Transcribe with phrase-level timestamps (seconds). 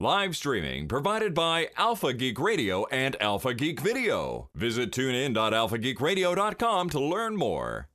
[0.00, 4.48] Live streaming provided by Alpha Geek Radio and Alpha Geek Video.
[4.54, 7.88] Visit tunein.alphageekradio.com to learn more.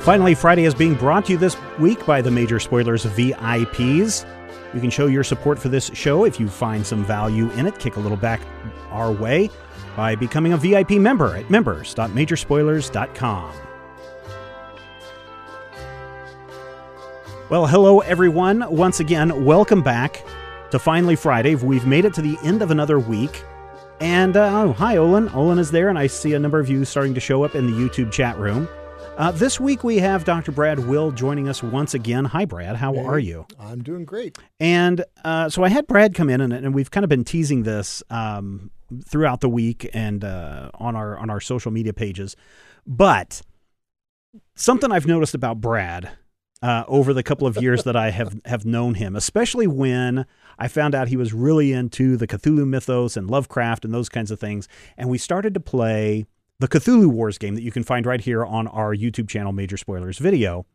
[0.00, 4.24] Finally, Friday is being brought to you this week by the Major Spoilers VIPs.
[4.72, 7.78] You can show your support for this show if you find some value in it.
[7.78, 8.40] Kick a little back
[8.90, 9.50] our way
[9.94, 13.69] by becoming a VIP member at members.majorspoilers.com.
[17.50, 18.64] Well, hello everyone.
[18.70, 20.24] Once again, welcome back
[20.70, 21.56] to Finally Friday.
[21.56, 23.42] We've made it to the end of another week.
[24.00, 25.28] And uh, oh, hi, Olin.
[25.30, 27.66] Olin is there, and I see a number of you starting to show up in
[27.66, 28.68] the YouTube chat room.
[29.16, 30.52] Uh, this week we have Dr.
[30.52, 32.24] Brad Will joining us once again.
[32.24, 32.76] Hi, Brad.
[32.76, 33.46] How Hey, are you?
[33.58, 34.38] I'm doing great.
[34.60, 37.64] And uh, so I had Brad come in, and, and we've kind of been teasing
[37.64, 38.70] this um,
[39.04, 42.36] throughout the week and uh, on our on our social media pages.
[42.86, 43.42] But
[44.54, 46.10] something I've noticed about Brad
[46.62, 50.26] uh, over the couple of years that I have have known him, especially when
[50.58, 54.30] I found out he was really into the Cthulhu mythos and Lovecraft and those kinds
[54.30, 56.26] of things, and we started to play
[56.58, 59.78] the Cthulhu Wars game that you can find right here on our YouTube channel, Major
[59.78, 60.66] Spoilers Video.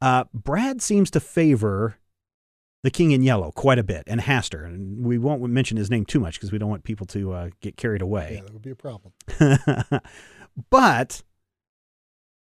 [0.00, 1.98] Uh, Brad seems to favor
[2.82, 4.66] the King in Yellow quite a bit, and Hastur.
[4.66, 7.50] And we won't mention his name too much because we don't want people to uh,
[7.60, 8.34] get carried away.
[8.34, 9.12] Yeah, that would be a problem.
[10.70, 11.22] but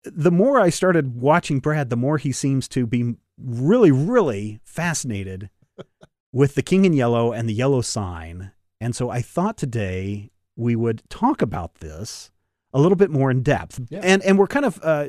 [0.03, 5.49] the more I started watching Brad, the more he seems to be really, really fascinated
[6.31, 8.51] with the King in Yellow and the Yellow Sign.
[8.79, 12.31] And so I thought today we would talk about this
[12.73, 13.79] a little bit more in depth.
[13.89, 14.01] Yeah.
[14.03, 15.07] And and we're kind of uh,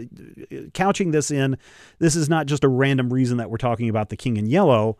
[0.74, 1.58] couching this in.
[1.98, 4.96] This is not just a random reason that we're talking about the King in Yellow.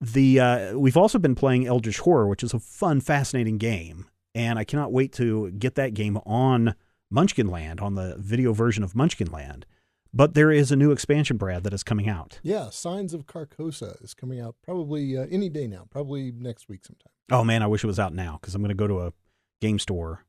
[0.00, 4.58] The uh, we've also been playing Eldritch Horror, which is a fun, fascinating game, and
[4.58, 6.74] I cannot wait to get that game on
[7.12, 9.66] Munchkin Land on the video version of Munchkin Land.
[10.14, 12.38] But there is a new expansion, Brad, that is coming out.
[12.42, 16.84] Yeah, Signs of Carcosa is coming out probably uh, any day now, probably next week
[16.84, 17.12] sometime.
[17.30, 19.12] Oh man, I wish it was out now because I'm going to go to a
[19.60, 20.24] game store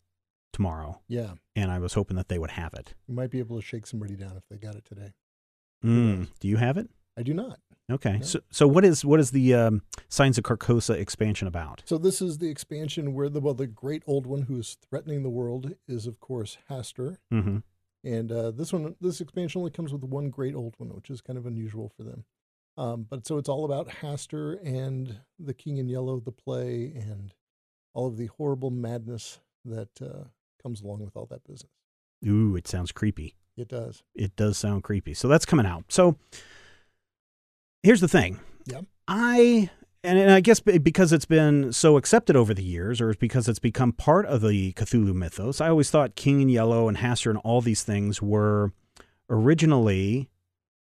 [0.53, 2.93] tomorrow, Yeah, and I was hoping that they would have it.
[3.07, 5.13] you might be able to shake somebody down if they got it today.
[5.83, 6.89] Mm, do you have it?
[7.17, 7.59] I do not.
[7.91, 8.17] Okay.
[8.19, 8.23] No.
[8.23, 11.83] So, so what is what is the um, Signs of Carcosa expansion about?
[11.85, 15.23] So this is the expansion where the well, the great old one who is threatening
[15.23, 17.57] the world is of course Hastur, Mm-hmm.
[18.05, 21.19] and uh, this one, this expansion only comes with one great old one, which is
[21.21, 22.23] kind of unusual for them.
[22.77, 27.33] Um, but so it's all about Hastur and the King in Yellow, the play, and
[27.93, 30.23] all of the horrible madness that uh,
[30.61, 31.71] comes along with all that business.
[32.25, 33.35] Ooh, it sounds creepy.
[33.57, 34.01] It does.
[34.15, 35.13] It does sound creepy.
[35.13, 35.83] So that's coming out.
[35.89, 36.15] So
[37.83, 38.39] here's the thing.
[38.65, 38.81] Yeah.
[39.07, 39.69] I
[40.05, 43.59] and, and I guess because it's been so accepted over the years, or because it's
[43.59, 47.39] become part of the Cthulhu mythos, I always thought King in Yellow and Hastur and
[47.39, 48.73] all these things were
[49.29, 50.29] originally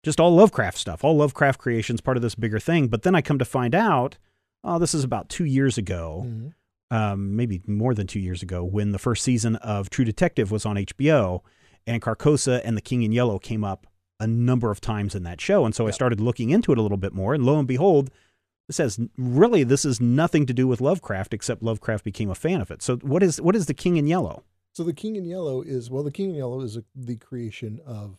[0.02, 2.88] just all Lovecraft stuff, all Lovecraft creations, part of this bigger thing.
[2.88, 4.16] But then I come to find out,
[4.64, 6.54] oh, this is about two years ago, Mhm.
[6.90, 10.64] um, maybe more than two years ago, when the first season of True Detective was
[10.64, 11.42] on HBO,
[11.86, 13.86] and Carcosa and the King in Yellow came up
[14.20, 15.64] a number of times in that show.
[15.64, 18.10] And so I started looking into it a little bit more, and lo and behold,
[18.68, 22.60] it says really this is nothing to do with Lovecraft except Lovecraft became a fan
[22.60, 22.82] of it.
[22.82, 24.44] So what is what is the King in Yellow?
[24.72, 27.80] So the King in Yellow is well, the King in Yellow is a, the creation
[27.84, 28.18] of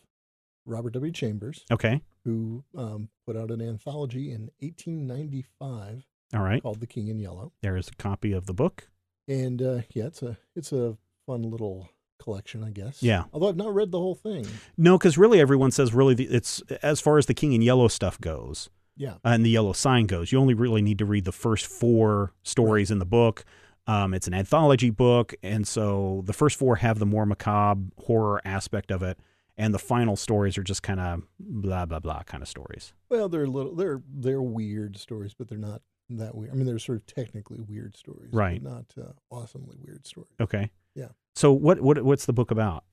[0.66, 1.10] Robert W.
[1.10, 6.62] Chambers, Okay, who um, put out an anthology in 1895 all right.
[6.62, 8.88] called The King in Yellow, There is a copy of the book.
[9.28, 10.96] and uh, yeah, it's a it's a
[11.26, 11.88] fun little
[12.22, 13.02] collection, I guess.
[13.02, 13.24] Yeah.
[13.32, 14.46] Although I've not read the whole thing.
[14.76, 17.88] No, because really everyone says really the, it's as far as the King in Yellow
[17.88, 18.70] stuff goes.
[18.96, 19.14] Yeah.
[19.24, 20.32] and the yellow sign goes.
[20.32, 23.44] You only really need to read the first four stories in the book.
[23.86, 28.40] Um, it's an anthology book, and so the first four have the more macabre horror
[28.44, 29.18] aspect of it,
[29.56, 32.92] and the final stories are just kind of blah blah blah kind of stories.
[33.08, 36.52] Well, they're little they're they're weird stories, but they're not that weird.
[36.52, 38.62] I mean, they're sort of technically weird stories, but Right.
[38.62, 40.30] Not uh, awesomely weird stories.
[40.38, 40.70] Okay.
[40.94, 41.08] Yeah.
[41.34, 42.84] So what what what's the book about?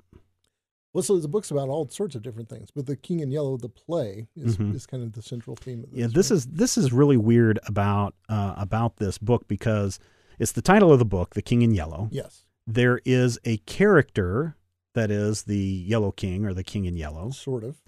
[0.94, 3.58] Well, so the book's about all sorts of different things, but the King in Yellow,
[3.58, 4.74] the play, is, Mhm.
[4.74, 6.00] is kind of the central theme of this.
[6.00, 6.38] Yeah, this right?
[6.38, 10.00] is this is really weird about uh, about this book because
[10.40, 12.10] it's the title of the book, The King in Yellow.
[12.12, 14.56] yes, There is a character
[14.96, 17.30] that is the Yellow King or the King in Yellow.
[17.32, 17.82] sort of.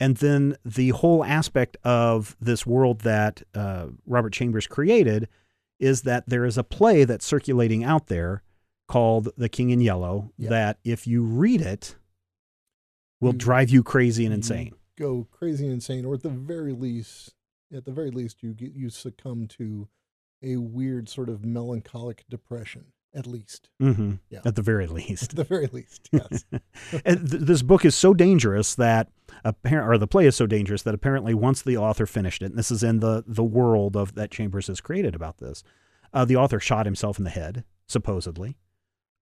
[0.00, 5.28] And then the whole aspect of this world that uh, Robert Chambers created
[5.80, 8.42] is that there is a play that's circulating out there
[8.88, 10.50] called The King in Yellow Yeah.
[10.50, 11.96] that if you read it
[13.20, 14.72] will You- drive you crazy and insane.
[14.98, 17.34] Go crazy and insane, or at the very least,
[17.72, 19.88] at the very least, you get you succumb to
[20.42, 22.86] a weird sort of melancholic depression.
[23.14, 24.40] At least, hmm Yeah.
[24.44, 25.30] At the very least.
[25.32, 26.44] at the very least, yes.
[27.04, 29.10] and th- this book is so dangerous that
[29.44, 32.58] Appar- or the play is so dangerous that apparently once the author finished it, and
[32.58, 35.62] this is in the the world of that Chambers has created about this,
[36.12, 38.56] uh, the author shot himself in the head, supposedly.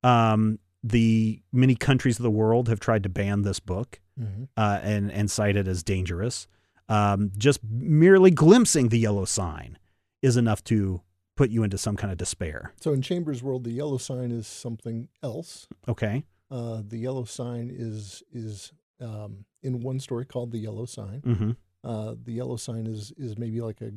[0.06, 4.78] Um, the many countries of the world have tried to ban this book hmm uh,
[4.82, 6.46] and and cite it as dangerous.
[6.88, 9.78] Um, just merely glimpsing the yellow sign
[10.22, 11.02] is enough to
[11.36, 12.72] put you into some kind of despair.
[12.80, 15.66] So in Chambers' world, the yellow sign is something else.
[15.88, 16.24] Okay.
[16.50, 21.20] Uh, the yellow sign is is um, in one story called the yellow sign.
[21.26, 21.50] Mm-hmm.
[21.84, 23.92] Uh, the yellow sign is is maybe like a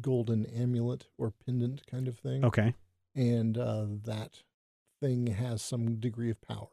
[0.00, 2.74] golden amulet or pendant kind of thing, Okay.
[3.14, 4.42] and uh, that
[5.04, 6.68] thing has some degree of power.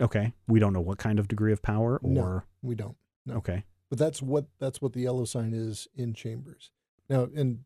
[0.00, 0.32] Okay.
[0.46, 2.20] We don't know what kind of degree of power No.
[2.20, 2.96] or We don't,
[3.26, 3.34] no.
[3.36, 3.64] okay.
[3.88, 6.70] but that's what that's what the yellow sign is in Chambers.
[7.08, 7.64] Now, and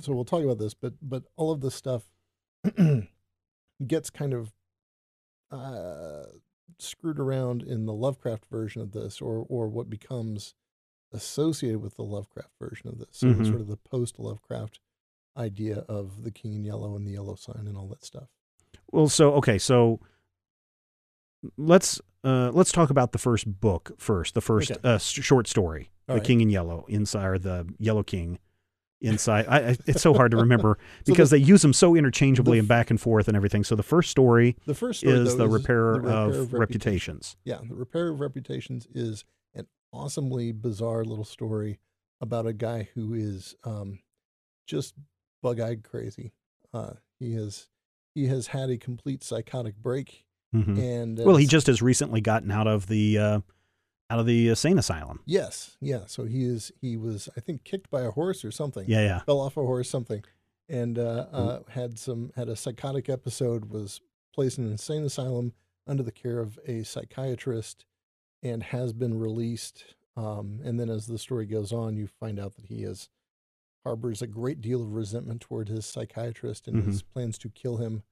[0.00, 2.04] so we'll talk about this, but but all of this stuff
[3.86, 4.52] gets kind of
[5.50, 6.24] uh,
[6.78, 10.54] screwed around in the Lovecraft version of this, or or what becomes
[11.12, 13.08] associated with the Lovecraft version of this.
[13.12, 13.46] So Mhm.
[13.46, 14.80] sort of the post Lovecraft
[15.36, 18.28] idea of the King in Yellow and the Yellow Sign and all that stuff.
[18.92, 20.00] Well, so okay, so
[21.56, 24.34] let's uh, let's talk about the first book first.
[24.34, 24.80] The first Okay.
[24.82, 26.26] uh, short story, All "The right.
[26.26, 28.38] King in Yellow," inside or the Yellow King.
[29.00, 30.76] Inside, I, I, it's so hard to remember
[31.06, 33.62] So because the- they use them so interchangeably the and back and forth and everything.
[33.62, 36.08] So the first story The first story, is though, the repairer, the
[36.40, 37.36] of, reputations.
[37.44, 39.24] Yeah, the repair of reputations is
[39.54, 41.78] an awesomely bizarre little story
[42.20, 44.00] about a guy who is um,
[44.66, 44.94] just
[45.44, 46.32] bug-eyed crazy.
[46.74, 47.68] Uh, he has
[48.18, 50.24] he has had a complete psychotic break,
[50.54, 50.78] Mhm.
[50.78, 53.40] and uh, Well, he just has recently gotten out of the uh,
[54.10, 55.20] out of the insane asylum.
[55.26, 56.06] yes, yeah.
[56.06, 58.84] So he is he was I think kicked by a horse or something.
[58.88, 59.18] Yeah, yeah.
[59.20, 60.24] fell off a horse something,
[60.68, 63.66] and uh, uh, had some had a psychotic episode.
[63.66, 64.00] Was
[64.34, 65.52] placed in an insane asylum
[65.86, 67.84] under the care of a psychiatrist,
[68.42, 69.94] and has been released.
[70.16, 73.08] Um, and then as the story goes on, you find out that he has
[73.88, 76.86] harbors a great deal of resentment toward his psychiatrist and Mhm.
[76.86, 78.02] his plans to kill him.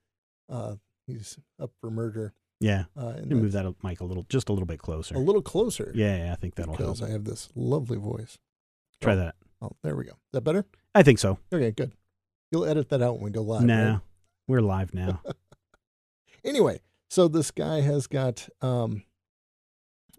[0.49, 0.77] Uh,
[1.07, 2.33] he's up for murder.
[2.61, 2.87] Yeah.
[2.97, 5.15] Uh, and move that mic a little, just a little bit closer.
[5.15, 5.93] a little closer.
[5.95, 6.97] Yeah, yeah, I think that'll help.
[6.97, 8.39] because I have this lovely voice.
[9.03, 9.17] Try oh.
[9.17, 9.35] that.
[9.61, 10.13] Oh, there we go.
[10.13, 10.65] Is that better?
[10.95, 11.39] I think so.
[11.53, 11.93] Okay, good.
[12.51, 13.63] You'll edit that out when we go live.
[13.63, 14.01] nah, right?
[14.49, 15.21] we're live now.
[16.45, 16.81] anyway,
[17.11, 19.03] so this guy has got um,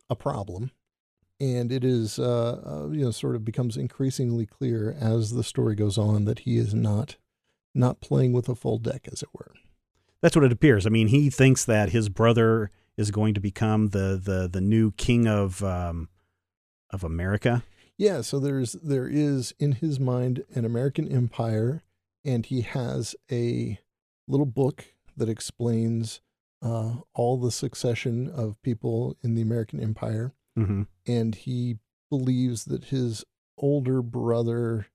[0.08, 0.70] a problem,
[1.40, 5.76] and it is uh, uh, you know sort of becomes increasingly clear as the story
[5.76, 7.18] goes on that he is not
[7.74, 9.54] not playing with a full deck, as it were.
[10.22, 10.86] That's what it appears.
[10.86, 14.92] I mean, he thinks that his brother is going to become the the the new
[14.92, 16.10] king of um,
[16.90, 17.64] of America.
[17.98, 21.84] Yeah, so there's there is in his mind an American empire,
[22.26, 23.80] and he has a
[24.28, 24.86] little book
[25.16, 26.22] that explains
[26.62, 30.34] uh, all the succession of people in the American empire.
[30.66, 31.78] Hmm and he
[32.10, 33.24] believes that his
[33.58, 34.88] older brother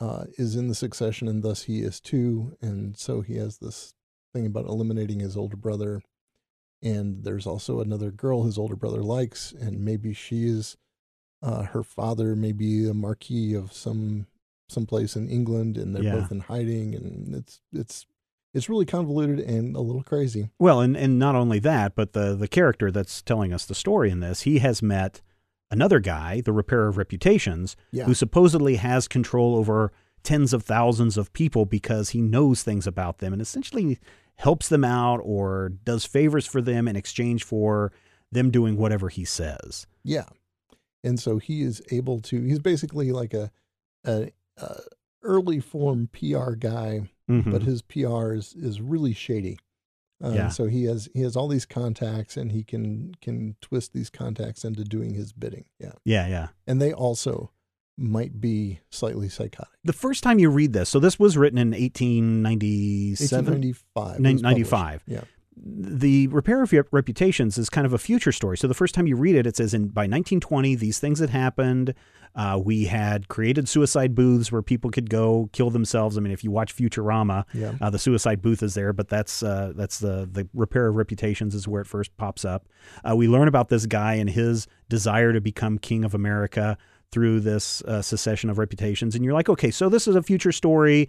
[0.00, 3.92] uh, is in the succession and thus he is too and so he has this
[4.32, 6.00] thing about eliminating his older brother
[6.82, 10.76] and there's also another girl his older brother likes and maybe she is
[11.42, 14.26] uh, her father may be a marquis of some
[14.68, 16.20] someplace in england and they're Yeah.
[16.20, 18.06] both in hiding and it's it's
[18.52, 22.34] it's really convoluted and a little crazy Well, and and not only that, but the
[22.34, 25.20] the character that's telling us the story in this, he has met
[25.70, 31.16] another guy, the repairer of reputations, yeah who supposedly has control over tens of thousands
[31.16, 33.98] of people because he knows things about them and essentially
[34.36, 37.92] helps them out or does favors for them in exchange for
[38.32, 39.86] them doing whatever he says.
[40.04, 40.26] Yeah,
[41.04, 42.40] and so he is able to.
[42.40, 43.50] He's basically like a,
[44.04, 44.80] a, a
[45.22, 47.50] early form PR guy, Mhm.
[47.50, 49.58] but his PR is is really shady.
[50.22, 50.48] Uh, Yeah.
[50.48, 54.64] So he has he has all these contacts, and he can can twist these contacts
[54.64, 55.64] into doing his bidding.
[55.78, 56.48] Yeah, yeah, yeah.
[56.66, 57.52] and they also
[57.96, 59.72] might be slightly psychotic.
[59.84, 64.16] The first time you read this, so this was written in 1897, 1895.
[64.16, 65.02] it Nin- was 95.
[65.06, 65.24] Yeah.
[65.62, 68.56] The repair of Rep- reputations is kind of a future story.
[68.56, 71.30] So the first time you read it, it says in by 1920 these things had
[71.30, 71.94] happened.
[72.34, 76.16] Uh, we had created suicide booths where people could go kill themselves.
[76.16, 77.72] I mean, if you watch Futurama, Yeah.
[77.80, 81.54] uh, the suicide booth is there, but that's uh, that's the the repair of reputations
[81.56, 82.68] is where it first pops up.
[83.08, 86.78] Uh, we learn about this guy and his desire to become king of America
[87.10, 90.52] through this uh, secession of reputations, and you're like, okay, so this is a future
[90.52, 91.08] story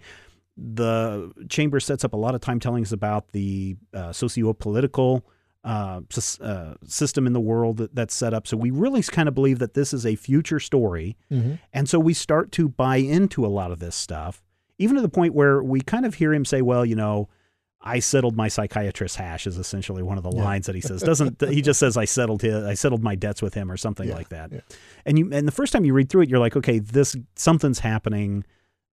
[0.56, 5.24] the chamber sets up a lot of time telling us about the uh, socio-political
[5.64, 6.00] uh,
[6.40, 8.46] uh, system in the world that, that's set up.
[8.48, 11.58] So we really kind of believe that this is a future story, Mhm.
[11.72, 14.42] and so we start to buy into a lot of this stuff,
[14.78, 17.28] even to the point where we kind of hear him say, "Well, you know,
[17.80, 20.44] I settled my psychiatrist hash is essentially one of the Yeah.
[20.44, 21.00] lines that he says.
[21.02, 24.08] Doesn't he just says I settled his, I settled my debts with him or something
[24.08, 24.52] Yeah, like that.
[24.52, 24.60] yeah.
[25.06, 27.80] And you and the first time you read through it, you're like, okay, this something's
[27.80, 28.44] happening.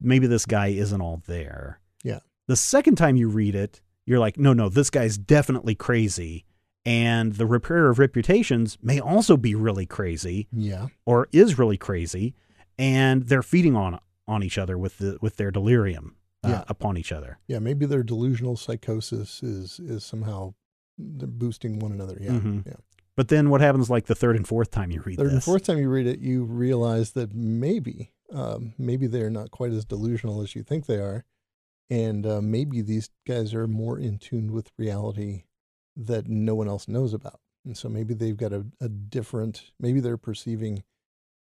[0.01, 1.79] Maybe this guy isn't all there.
[2.03, 2.19] Yeah.
[2.47, 6.45] The second time you read it, you're like, no, no, this guy's definitely crazy.
[6.85, 10.87] And the repairer of reputations may also be really crazy Yeah.
[11.05, 12.33] or is really crazy,
[12.77, 16.63] and they're feeding on on each other with the with their delirium uh, Yeah.
[16.67, 17.37] upon each other.
[17.47, 17.59] Yeah.
[17.59, 20.53] Maybe their delusional psychosis is is somehow
[20.97, 22.17] they're boosting one another.
[22.19, 22.31] Yeah.
[22.31, 22.65] Mhm.
[22.65, 22.73] Yeah.
[23.17, 25.33] But then what happens like the third and fourth time you read Third this?
[25.33, 29.71] and fourth time you read it, you realize that maybe, um, maybe they're not quite
[29.71, 31.25] as delusional as you think they are,
[31.89, 35.43] and uh, maybe these guys are more in tune with reality
[35.95, 39.99] that no one else knows about, and so maybe they've got a, a different, maybe
[39.99, 40.83] they're perceiving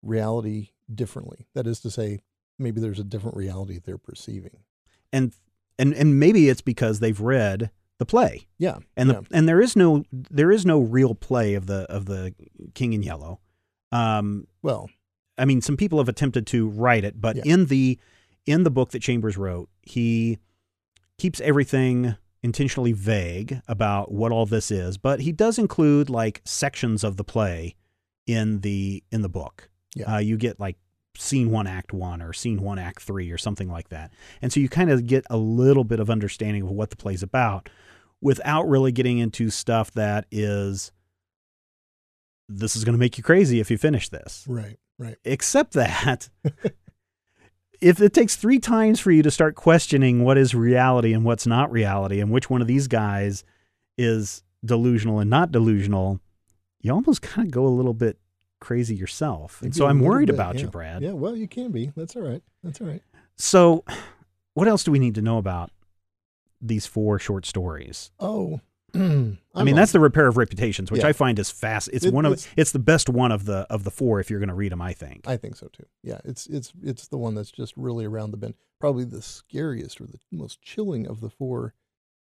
[0.02, 1.46] reality differently.
[1.54, 2.20] That is to say,
[2.58, 4.64] maybe there's a different reality they're perceiving.
[5.12, 5.32] and
[5.78, 8.46] and and maybe it's because they've read the play.
[8.58, 9.20] Yeah, And the yeah.
[9.32, 12.34] and there is no there is no real play of the of the
[12.74, 13.40] King in Yellow.
[13.92, 14.90] Um well,
[15.38, 17.42] I mean some people have attempted to write it, but Yeah.
[17.46, 17.98] in the
[18.46, 20.38] in the book that Chambers wrote, he
[21.18, 27.02] keeps everything intentionally vague about what all this is, but he does include like sections
[27.04, 27.74] of the play
[28.26, 29.68] in the in the book.
[29.94, 30.14] Yeah.
[30.14, 30.76] Uh, you get like
[31.16, 34.60] scene one, act one, or scene one, act three, or something like that, and so
[34.60, 37.68] you kind of get a little bit of understanding of what the play's about,
[38.20, 40.92] without really getting into stuff that is.
[42.48, 45.16] This is going to make you crazy if you finish this right, right.
[45.24, 46.28] except that
[47.80, 51.46] if it takes three times for you to start questioning what is reality and what's
[51.46, 53.44] not reality and which one of these guys
[53.96, 56.20] is delusional and not delusional
[56.80, 58.18] you almost kind of go a little bit
[58.60, 60.62] crazy yourself and so I'm worried bit, about yeah.
[60.62, 61.92] you brad Yeah, well, you can be.
[61.96, 62.42] That's all right.
[62.64, 63.02] That's all right.
[63.36, 63.84] so
[64.54, 65.70] what else do we need to know about
[66.60, 68.60] these four short stories Oh,
[68.94, 71.08] i mean that's the repair of reputations which Yeah.
[71.08, 73.66] i find is fast it's It- one of it's- it's the best one of the
[73.70, 75.84] of the four if you're going to read them i think I think so too.
[76.02, 78.54] Yeah, it's it's it's the one that's just really around the bend.
[78.80, 81.74] Probably the scariest or the most chilling of the four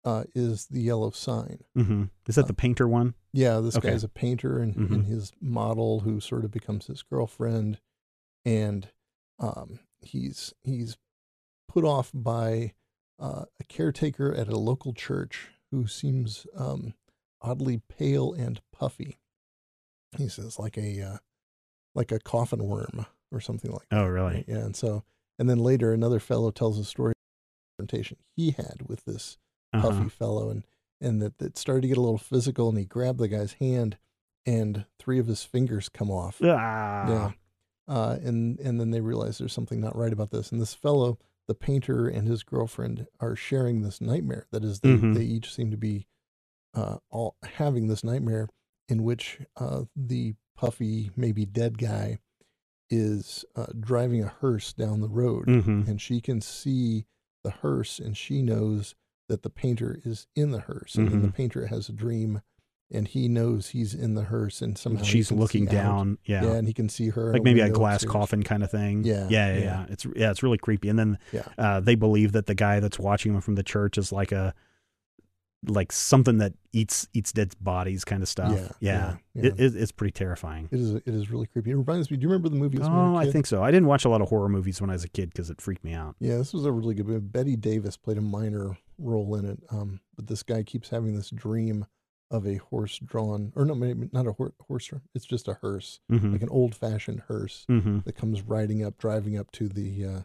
[0.03, 1.59] uh, is the yellow sign.
[1.75, 3.89] hmm is that Uh, the painter one Yeah, this Okay.
[3.91, 4.91] guy's a painter and, Mhm.
[4.91, 7.79] and his model who sort of becomes his girlfriend,
[8.45, 8.89] and
[9.39, 10.97] um, he's he's
[11.67, 12.73] put off by
[13.19, 16.93] uh, a caretaker at a local church who seems um,
[17.41, 19.17] oddly pale and puffy.
[20.17, 21.17] He says like a uh,
[21.95, 24.01] like a coffin worm or something like that.
[24.01, 25.03] oh really Yeah, and so
[25.39, 27.13] and then later another fellow tells a story
[27.77, 29.37] confrontation he had with this
[29.73, 29.89] Uh-huh.
[29.89, 30.63] puffy fellow and
[30.99, 33.97] and that it started to get a little physical and he grabbed the guy's hand
[34.45, 36.39] and three of his fingers come off.
[36.43, 37.07] Ah.
[37.09, 37.31] Yeah.
[37.87, 40.51] Uh, and and then they realize there's something not right about this.
[40.51, 44.47] And this fellow, the painter and his girlfriend are sharing this nightmare.
[44.51, 45.13] That is, they, Mhm.
[45.15, 46.07] they each seem to be
[46.73, 48.47] uh, all having this nightmare
[48.87, 52.19] in which uh, the puffy, maybe dead guy
[52.89, 55.87] is uh, driving a hearse down the road Mhm.
[55.87, 57.05] and she can see
[57.43, 58.95] the hearse and she knows
[59.27, 62.41] that the painter is in the hearse and the painter has a dream
[62.93, 65.71] and he knows he's in the hearse and somehow She's looking out.
[65.73, 66.17] down.
[66.25, 66.43] Yeah.
[66.43, 68.11] yeah and he can see her like maybe a glass upstairs.
[68.11, 69.03] coffin kind of thing.
[69.03, 69.47] Yeah, Yeah.
[69.53, 69.53] Yeah.
[69.53, 69.63] yeah.
[69.63, 69.85] yeah.
[69.89, 70.31] It's yeah.
[70.31, 70.89] It's really creepy.
[70.89, 71.43] And then Yeah.
[71.57, 74.53] uh, they believe that the guy that's watching them from the church is like a
[75.67, 78.51] like something that eats eats dead bodies kind of stuff.
[78.79, 79.43] Yeah, Yeah.
[79.45, 80.67] It, it, it's pretty terrifying.
[80.71, 83.15] it is it is really creepy it reminds me do you remember the movie Oh,
[83.15, 83.61] I think so.
[83.61, 85.61] I didn't watch a lot of horror movies when I was a kid because it
[85.61, 86.15] freaked me out.
[86.19, 89.59] yeah this was a really good movie Bette Davis played a minor role in it
[89.69, 91.85] um but this guy keeps having this dream
[92.31, 95.99] of a horse drawn or no maybe not a hor- horse it's just a hearse
[96.11, 96.31] Mm-hmm.
[96.31, 97.99] like an old fashioned hearse Mm-hmm.
[98.05, 100.21] that comes riding up, driving up to the uh,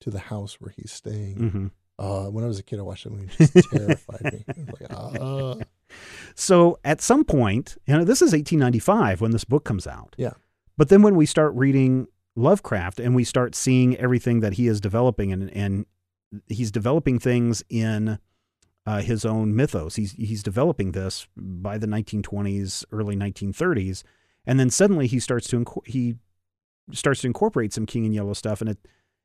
[0.00, 1.36] to the house where he's staying.
[1.36, 1.66] Mm-hmm.
[1.98, 3.28] Uh, when I was a kid, I watched that movie.
[3.38, 4.44] It just terrified me.
[4.80, 5.54] Like, ah,
[6.34, 10.14] So at some point, you know, this is 1895 when this book comes out.
[10.18, 10.32] Yeah.
[10.76, 14.80] But then when we start reading Lovecraft and we start seeing everything that he is
[14.80, 15.86] developing and and
[16.48, 18.18] he's developing things in
[18.86, 19.96] uh, his own mythos.
[19.96, 24.02] He's he's developing this by the 1920s, early 1930s,
[24.46, 26.16] and then suddenly he starts to he
[26.92, 28.78] starts to incorporate some King and Yellow stuff, and it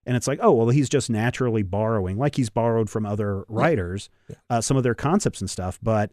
[0.06, 4.10] and it's like, oh well, he's just naturally borrowing, like he's borrowed from other writers,
[4.30, 4.36] Yeah.
[4.50, 6.12] Uh, some of their concepts and stuff, but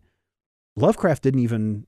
[0.77, 1.87] Lovecraft didn't even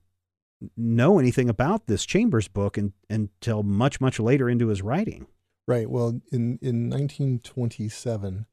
[0.75, 5.27] know anything about this Chambers book and, until much much later into his writing.
[5.67, 5.89] right.
[5.89, 8.45] Well, in in 1927,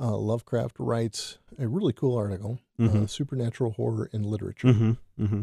[0.00, 3.10] uh, Lovecraft writes a really cool article, uh, Mhm.
[3.10, 5.24] "Supernatural Horror in Literature," Mm-hmm.
[5.24, 5.40] Mm-hmm.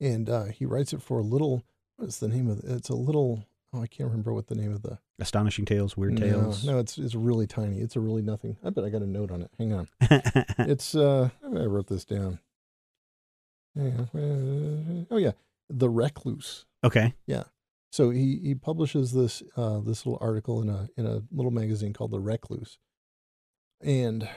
[0.00, 1.62] and uh, he writes it for a little.
[1.96, 2.64] What's the name of it?
[2.64, 3.44] It's a little
[3.74, 6.64] oh, I can't remember what the name of the Astonishing Tales, Weird no, Tales.
[6.64, 7.78] No, it's it's really tiny.
[7.80, 8.56] It's a really nothing.
[8.64, 9.50] I bet I got a note on it.
[9.58, 9.88] Hang on.
[10.58, 12.38] it's uh, I wrote this down.
[13.74, 14.06] Yeah.
[14.14, 15.32] uh, Oh yeah,
[15.70, 16.66] the Recluse.
[16.84, 17.14] okay.
[17.26, 17.44] Yeah.
[17.90, 21.92] So he he publishes this uh this little article in a in a little magazine
[21.92, 22.78] called the Recluse,
[23.82, 24.28] and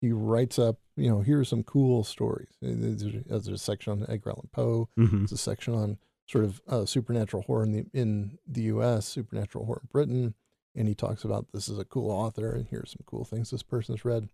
[0.00, 2.48] he writes up you know here are some cool stories.
[2.60, 4.88] There's a, there's a section on Edgar Allan Poe.
[4.96, 9.06] hmm There's a section on sort of uh, supernatural horror in the in the U.S.,
[9.06, 10.34] supernatural horror in Britain,
[10.74, 13.62] and he talks about this is a cool author and here's some cool things this
[13.62, 14.28] person's read,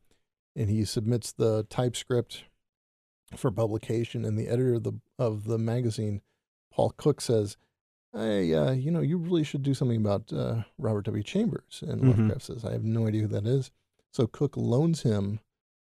[0.54, 2.44] and he submits the typescript
[3.36, 6.20] for publication, and the editor of the of the magazine,
[6.72, 7.56] Paul Cook, says,
[8.12, 11.22] "Hey, uh, you know, you really should do something about uh, Robert W.
[11.22, 12.08] Chambers." And Mhm.
[12.08, 13.70] Lovecraft says, "I have no idea who that is."
[14.16, 15.40] So Cook loans him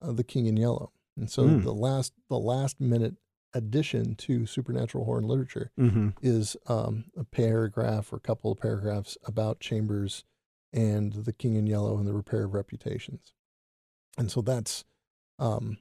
[0.02, 1.64] uh, The King in Yellow, and so Mm.
[1.64, 3.16] the last the last minute
[3.54, 9.18] addition to supernatural horror literature hmm is um, a paragraph or a couple of paragraphs
[9.24, 10.26] about Chambers
[10.74, 13.32] and the King in Yellow and the repair of reputations.
[14.18, 14.84] And so that's
[15.40, 15.78] um,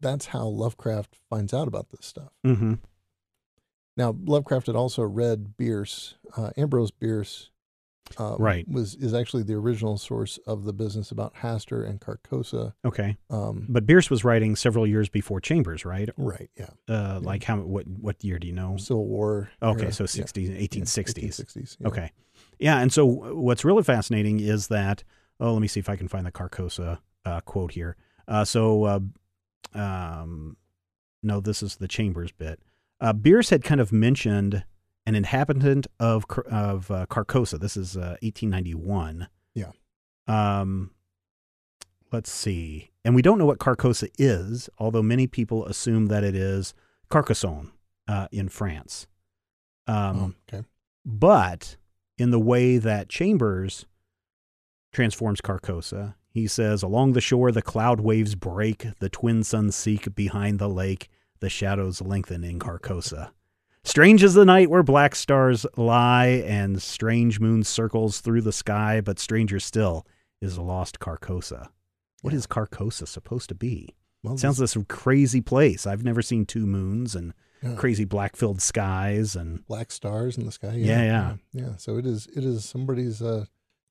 [0.00, 2.32] that's how Lovecraft finds out about this stuff.
[2.42, 2.74] hmm
[3.96, 7.51] Now Lovecraft had also read Bierce, uh, Ambrose Bierce,
[8.18, 8.66] uh, Right.
[8.68, 12.72] Was is actually the original source of the business about Haster and Carcosa.
[12.84, 13.16] Okay.
[13.30, 16.08] Um, But Bierce was writing several years before Chambers, right?
[16.16, 17.58] right, yeah, Uh, Like how?
[17.58, 17.86] What?
[17.86, 18.76] What year do you know?
[18.76, 19.50] Civil War.
[19.62, 21.28] Okay, era, so yeah, 60s, 1860s.
[21.28, 21.76] 1860s.
[21.80, 21.88] yeah.
[21.88, 22.10] Okay.
[22.58, 25.04] Yeah, and so what's really fascinating is that
[25.40, 27.96] oh, let me see if I can find the Carcosa uh, quote here.
[28.28, 29.00] Uh, so, uh,
[29.74, 30.56] um,
[31.22, 32.60] no, this is the Chambers bit.
[33.00, 34.64] Uh, Bierce had kind of mentioned
[35.06, 37.58] an inhabitant of of uh, Carcosa.
[37.58, 39.28] This is uh, 1891.
[39.54, 39.72] Yeah.
[40.28, 40.90] Um,
[42.12, 46.34] let's see, and we don't know what Carcosa is, although many people assume that it
[46.36, 46.74] is
[47.10, 47.70] Carcassonne
[48.08, 49.06] uh, in France.
[49.86, 50.66] Um, Oh, okay.
[51.04, 51.76] but
[52.18, 53.86] in the way that Chambers
[54.92, 60.14] transforms Carcosa, he says, Along the shore the cloud waves break, the twin suns seek
[60.14, 61.08] behind the lake,
[61.40, 63.32] the shadows lengthen in Carcosa.
[63.84, 69.00] Strange is the night where black stars lie, and strange moon circles through the sky,
[69.00, 70.06] but stranger still
[70.40, 71.68] is the lost Carcosa.
[72.22, 72.38] What Yeah.
[72.38, 73.96] is Carcosa supposed to be?
[74.22, 75.84] Well, sounds like some crazy place.
[75.84, 77.74] I've never seen two moons and yeah.
[77.74, 80.74] crazy black filled skies and black stars in the sky.
[80.76, 81.76] Yeah, yeah, yeah.
[81.76, 82.28] So it is.
[82.28, 83.46] It is somebody's uh,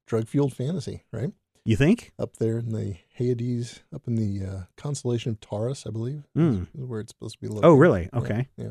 [0.08, 1.34] drug fueled fantasy, right?
[1.63, 2.12] you think?
[2.17, 6.41] Up there in the Hyades, up in the uh, constellation of Taurus, I believe, is-
[6.56, 6.67] Mm.
[6.73, 7.65] is where it's supposed to be located.
[7.65, 8.10] Oh, really?
[8.13, 8.47] Yeah, Okay.
[8.58, 8.69] Yeah.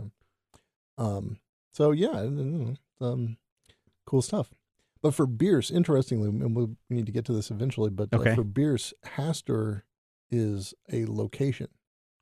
[1.01, 1.39] Um.
[1.73, 2.29] So yeah,
[3.01, 3.37] um,
[4.07, 4.51] cool stuff.
[5.03, 7.89] But for Bierce, interestingly, and we'll, we need to get to this eventually.
[7.91, 8.35] But uh, Okay.
[8.35, 9.83] for Bierce, Hastur
[10.31, 11.69] is a location,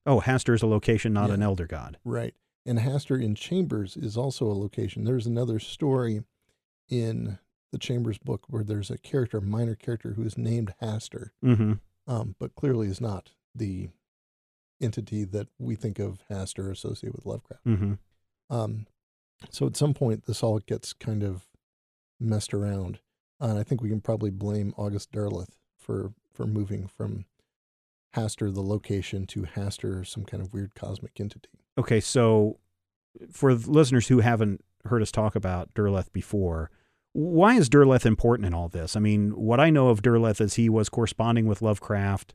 [0.06, 1.34] Oh, Hastur is a location, not Yeah.
[1.34, 1.98] an elder god.
[2.04, 2.34] right?
[2.64, 5.04] And Hastur in Chambers is also a location.
[5.04, 6.22] There's another story
[6.88, 7.38] in
[7.72, 11.72] the Chambers book where there's a character, a minor character, who is named Hastur, Mm-hmm.
[12.06, 13.88] um, but clearly is not the
[14.80, 17.64] entity that we think of Hastur associated with Lovecraft.
[17.66, 17.94] Mm-hmm.
[18.50, 18.86] Um,
[19.50, 21.46] so at some point, this all gets kind of
[22.18, 23.00] messed around,
[23.40, 27.24] and I think we can probably blame August Derleth for for moving from
[28.16, 31.50] Hastur, the location, to Hastur, some kind of weird cosmic entity.
[31.76, 32.58] Okay, so
[33.30, 36.70] for listeners who haven't heard us talk about Derleth before,
[37.12, 38.96] why is Derleth important in all this?
[38.96, 42.34] I mean, what I know of Derleth is he was corresponding with Lovecraft.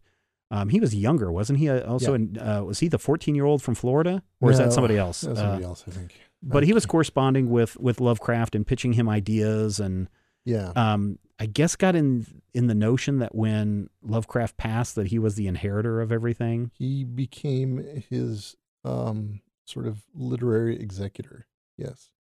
[0.53, 1.67] Um, he was younger, wasn't he?
[1.69, 2.15] Uh, Also, Yeah.
[2.15, 5.21] in, uh, was he the fourteen-year-old from Florida, or is that somebody else?
[5.21, 6.13] That's Uh, somebody else, I think.
[6.43, 10.09] but he was corresponding with with Lovecraft and pitching him ideas and
[10.45, 15.17] Yeah, um, I guess got in in the notion that when Lovecraft passed, that he
[15.17, 16.69] was the inheritor of everything.
[16.77, 17.77] he became
[18.09, 21.47] his um, sort of literary executor.
[21.77, 22.11] Yes,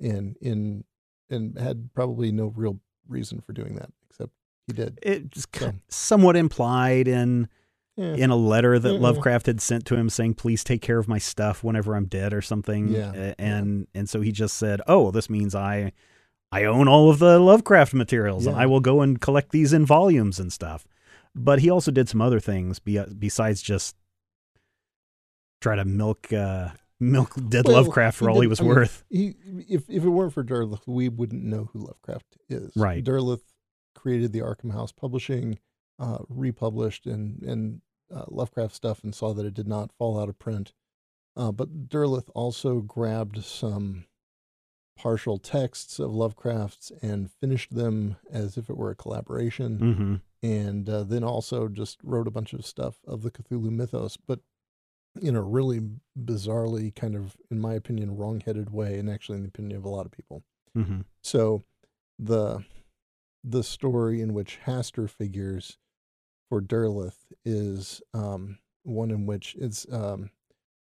[0.00, 0.84] and in
[1.28, 4.32] and had probably no real reason for doing that, except
[4.66, 4.98] he did.
[5.02, 7.48] It's So- somewhat implied in
[7.96, 9.00] Yeah, in a letter that Yeah, yeah.
[9.00, 12.34] Lovecraft had sent to him, saying, "Please take care of my stuff whenever I'm dead"
[12.34, 12.88] or something.
[12.88, 15.92] Yeah, and and so he just said, "Oh, this means I."
[16.52, 19.84] I own all of the Lovecraft materials, and I will go and collect these in
[19.84, 20.86] volumes and stuff.
[21.34, 23.96] But he also did some other things be, besides just
[25.60, 26.68] try to milk uh,
[27.00, 29.04] milk dead Well, Lovecraft for all he was I mean, worth.
[29.10, 29.34] he
[29.68, 32.72] if if it weren't for Derleth, we wouldn't know who Lovecraft is.
[32.76, 33.04] Right.
[33.04, 33.42] Derleth
[33.94, 35.58] created the Arkham House Publishing,
[35.98, 37.80] uh, republished and and
[38.14, 40.72] uh, Lovecraft stuff, and saw that it did not fall out of print.
[41.36, 44.06] Uh, but Derleth also grabbed some
[44.96, 50.88] partial texts of Lovecraft's and finished them as if it were a collaboration hmm and
[50.88, 54.40] uh, then also just wrote a bunch of stuff of the Cthulhu mythos, but
[55.20, 55.80] in a really
[56.16, 59.88] bizarrely kind of, in my opinion, wrong-headed way, and actually in the opinion of a
[59.88, 60.44] lot of people.
[60.74, 61.64] hmm So
[62.18, 62.64] the
[63.42, 65.78] the story in which Hastur figures
[66.48, 70.30] for Derleth is um, one in which it's um,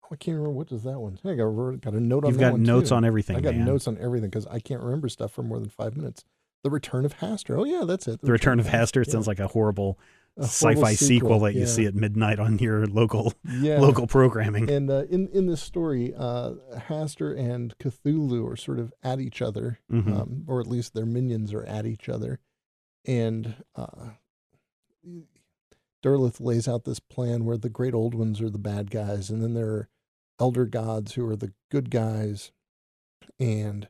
[0.04, 1.18] oh, I can't remember what does that one.
[1.24, 2.94] I got a, got a note on You've that got notes too.
[2.96, 3.36] on everything.
[3.36, 3.64] I got man.
[3.66, 6.24] notes on everything because I can't remember stuff for more than five minutes.
[6.62, 7.58] The Return of Hastur.
[7.58, 8.20] Oh yeah, that's it.
[8.20, 9.98] The Return of Hastur sounds like a horrible
[10.38, 11.66] sci-fi sequel, that you yeah.
[11.66, 13.78] see at midnight on your local yeah.
[13.78, 14.70] local programming.
[14.70, 16.52] And uh, in in this story, uh,
[16.88, 20.20] Hastur and Cthulhu are sort of at each other, Mhm.
[20.20, 22.40] um, or at least their minions are at each other.
[23.06, 24.10] And uh,
[26.02, 29.42] Derleth lays out this plan where the great old ones are the bad guys, and
[29.42, 29.88] then there are
[30.38, 32.52] elder gods who are the good guys,
[33.38, 33.88] and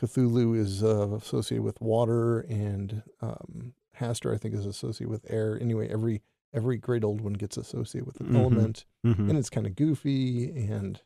[0.00, 5.58] Cthulhu is uh, associated with water, and um, Hastur, I think, is associated with air.
[5.60, 8.34] Anyway, every every great old one gets associated with an Mhm.
[8.36, 9.28] element Mhm.
[9.28, 11.00] and it's kind of goofy and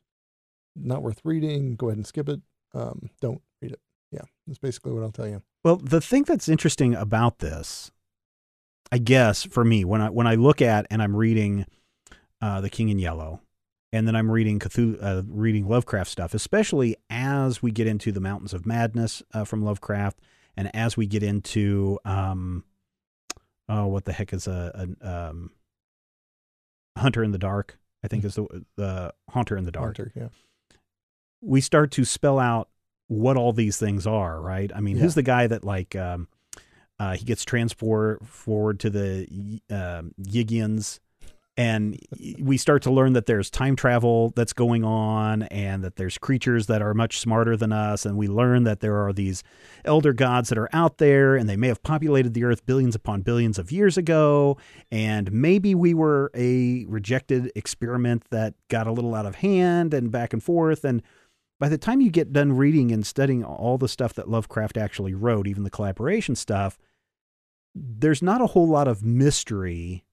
[0.74, 1.76] not worth reading.
[1.76, 2.40] Go ahead and skip it.
[2.72, 3.80] Um, don't read it.
[4.10, 5.42] Yeah, that's basically what I'll tell you.
[5.62, 7.90] Well, the thing that's interesting about this,
[8.94, 11.66] I guess, for me, when I when I look at and I'm reading
[12.40, 13.40] uh, The King in Yellow,
[13.92, 18.20] and then I'm reading Cthulhu, uh, reading Lovecraft stuff, especially as we get into the
[18.20, 20.20] Mountains of Madness uh, from Lovecraft,
[20.56, 22.62] and as we get into um,
[23.68, 25.50] oh, what the heck is a, a um,
[26.96, 27.76] Hunter in the Dark?
[28.04, 30.28] I think is the the Haunter in the Dark Hunter, yeah.
[31.40, 32.68] we start to spell out
[33.08, 34.70] what all these things are, right?
[34.72, 35.02] I mean, Yeah.
[35.02, 36.28] who's the guy that like um,
[36.98, 39.26] uh, he gets transport forward to the
[39.70, 41.00] um Yithians,
[41.56, 41.96] and
[42.40, 46.66] we start to learn that there's time travel that's going on, and that there's creatures
[46.66, 49.44] that are much smarter than us, and we learn that there are these
[49.84, 53.22] elder gods that are out there, and they may have populated the earth billions upon
[53.22, 54.56] billions of years ago,
[54.90, 60.10] and maybe we were a rejected experiment that got a little out of hand and
[60.10, 61.02] back and forth and
[61.64, 65.14] by the time you get done reading and studying all the stuff that Lovecraft actually
[65.14, 66.76] wrote, even the collaboration stuff,
[67.74, 70.04] there's not a whole lot of mystery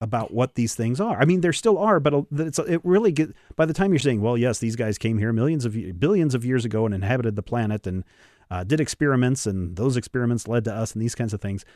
[0.00, 1.20] about what these things are.
[1.20, 4.22] I mean, there still are, but it's it really get by the time you're saying,
[4.22, 7.42] well, yes, these guys came here millions of billions of years ago and inhabited the
[7.42, 8.02] planet and
[8.50, 11.66] uh, did experiments, and those experiments led to us and these kinds of things.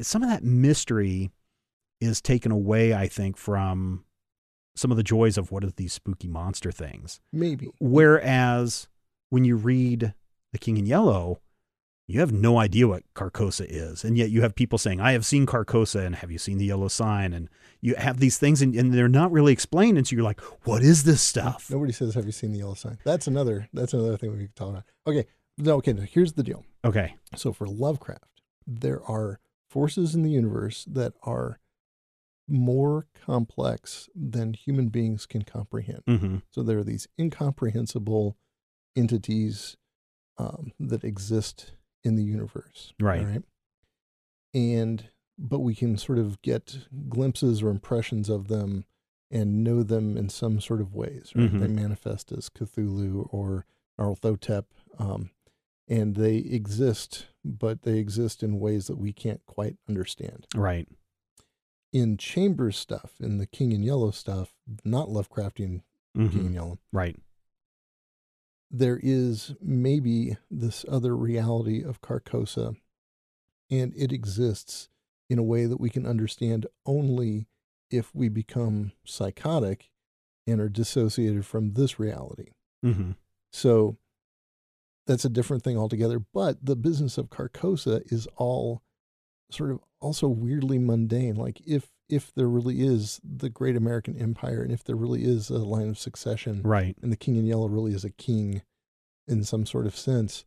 [0.00, 1.30] Some of that mystery
[2.00, 4.04] is taken away, I think, from
[4.74, 7.20] some of the joys of what are these spooky monster things.
[7.32, 7.70] Maybe.
[7.80, 8.88] Whereas
[9.30, 10.14] when you read
[10.52, 11.40] The King in Yellow,
[12.06, 14.04] you have no idea what Carcosa is.
[14.04, 16.66] And yet you have people saying, I have seen Carcosa and have you seen the
[16.66, 17.32] yellow sign?
[17.32, 17.48] And
[17.80, 19.96] you have these things and, and they're not really explained.
[19.96, 21.70] And so you're like, what is this stuff?
[21.70, 23.68] Nobody says, "Have you seen the yellow sign?" That's another.
[23.72, 24.84] That's another thing we can talk about.
[25.06, 25.26] Okay.
[25.56, 25.76] No.
[25.76, 25.94] Okay.
[26.12, 26.64] Here's the deal.
[26.84, 27.14] Okay.
[27.36, 31.58] So for Lovecraft, there are forces in the universe that are
[32.48, 36.02] more complex than human beings can comprehend.
[36.06, 36.36] Mm-hmm.
[36.50, 38.36] So there are these incomprehensible
[38.96, 39.76] entities
[40.36, 42.92] um, that exist in the universe.
[43.00, 43.24] Right.
[43.24, 43.42] right.
[44.52, 46.76] And, but we can sort of get
[47.08, 48.84] glimpses or impressions of them
[49.30, 51.32] and know them in some sort of ways.
[51.34, 51.52] Right?
[51.52, 51.60] Mhm.
[51.60, 53.66] They manifest as Cthulhu or
[53.98, 54.64] Nyarlathotep.
[54.98, 55.30] Um,
[55.88, 60.88] and they exist, but they exist in ways that we can't quite understand Right.
[61.94, 64.54] In Chambers stuff, in the King in Yellow stuff,
[64.84, 65.82] not Lovecraftian
[66.14, 66.46] King Mhm.
[66.46, 67.16] in Yellow, Right.
[68.70, 72.76] there is maybe this other reality of Carcosa,
[73.70, 74.88] and it exists
[75.30, 77.46] in a way that we can understand only
[77.90, 79.90] if we become psychotic
[80.46, 82.50] and are dissociated from this reality.
[82.84, 83.12] Mm-hmm.
[83.52, 83.98] So
[85.06, 86.18] that's a different thing altogether.
[86.18, 88.82] But the business of Carcosa is all
[89.50, 91.34] sort of also weirdly mundane.
[91.36, 95.48] Like if if there really is the great American empire and if there really is
[95.50, 96.96] a line of succession Right.
[97.02, 98.62] and the king in yellow really is a king
[99.26, 100.44] in some sort of sense,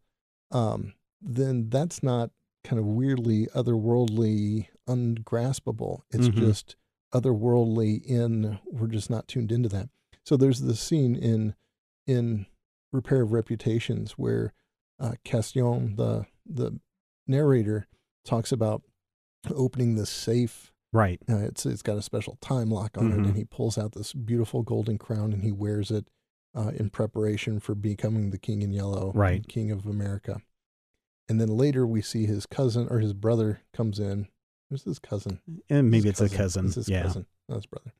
[0.51, 2.29] um, then that's not
[2.63, 6.03] kind of weirdly otherworldly ungraspable.
[6.11, 6.35] It's Mhm.
[6.35, 6.75] just
[7.13, 9.89] otherworldly in we're just not tuned into that.
[10.23, 11.55] So there's this scene in
[12.05, 12.45] in
[12.93, 14.53] Repair of Reputations where
[14.99, 16.79] uh, Castaigne, the the
[17.27, 17.87] narrator,
[18.27, 18.83] talks about
[19.53, 21.19] opening this safe Right.
[21.29, 23.25] uh, it's it's got a special time lock on it, Mhm.
[23.29, 26.07] and he pulls out this beautiful golden crown and he wears it
[26.55, 29.47] uh, in preparation for becoming the king in yellow, Right.
[29.47, 30.41] king of America.
[31.29, 34.27] And then later we see his cousin or his brother comes in.
[34.69, 35.39] Who's his cousin?
[35.69, 36.65] And maybe His it's a cousin.
[36.67, 37.03] It's his yeah.
[37.03, 37.93] cousin, not his brother.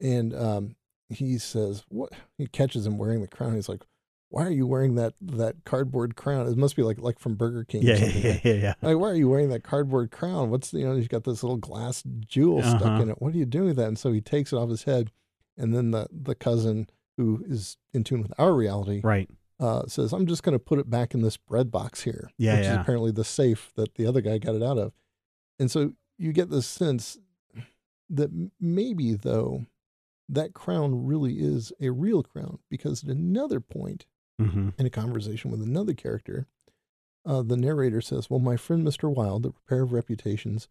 [0.00, 0.76] And um,
[1.08, 3.54] he says, "What?" He catches him wearing the crown.
[3.54, 3.82] He's like,
[4.30, 6.46] "Why are you wearing that that cardboard crown?
[6.46, 7.96] It must be like like from Burger King." or Yeah.
[8.00, 8.30] something, Yeah.
[8.32, 8.44] right?
[8.44, 8.52] Yeah.
[8.54, 8.74] Yeah.
[8.82, 10.50] like, why are you wearing that cardboard crown?
[10.50, 13.02] What's the, you know, he's got this little glass jewel stuck Uh-huh.
[13.02, 13.20] in it.
[13.22, 13.88] What are you doing with that?
[13.88, 15.10] And so he takes it off his head.
[15.56, 19.28] And then the, the cousin who is in tune with our reality Right.
[19.58, 22.52] uh, says, "I'm just going to put it back in this bread box here, Yeah,
[22.54, 22.80] which is yeah.
[22.80, 24.92] apparently the safe that the other guy got it out of."
[25.58, 27.18] And so you get this sense
[28.08, 29.66] that maybe though
[30.28, 34.06] that crown really is a real crown because at another point
[34.38, 36.46] hmm in a conversation with another character,
[37.26, 39.12] uh, the narrator says, Well, my friend Mr.
[39.14, 40.68] Wilde, the repair of reputations,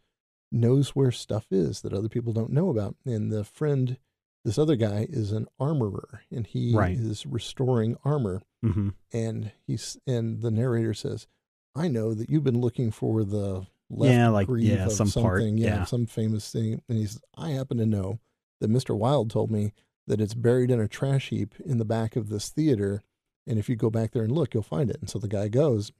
[0.51, 2.95] knows where stuff is that other people don't know about.
[3.05, 3.97] And the friend,
[4.45, 6.97] this other guy, is an armorer and he Right.
[6.97, 8.41] is restoring armor.
[8.61, 11.27] hmm And he's and the narrator says,
[11.75, 15.11] I know that you've been looking for the left Yeah, like, greave yeah, of some
[15.11, 15.83] part, something, yeah.
[15.83, 16.81] some famous thing.
[16.87, 18.19] And he says, I happen to know
[18.61, 18.97] that Mr.
[18.97, 19.73] Wilde told me
[20.07, 23.03] that it's buried in a trash heap in the back of this theater.
[23.47, 24.97] And if you go back there and look, you'll find it.
[24.99, 25.91] And so the guy goes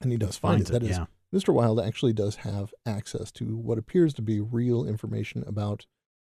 [0.00, 0.72] and he does find Finds it.
[0.72, 0.90] That it.
[0.90, 1.06] is, Yeah.
[1.34, 1.52] Mr.
[1.52, 5.84] Wilde actually does have access to what appears to be real information about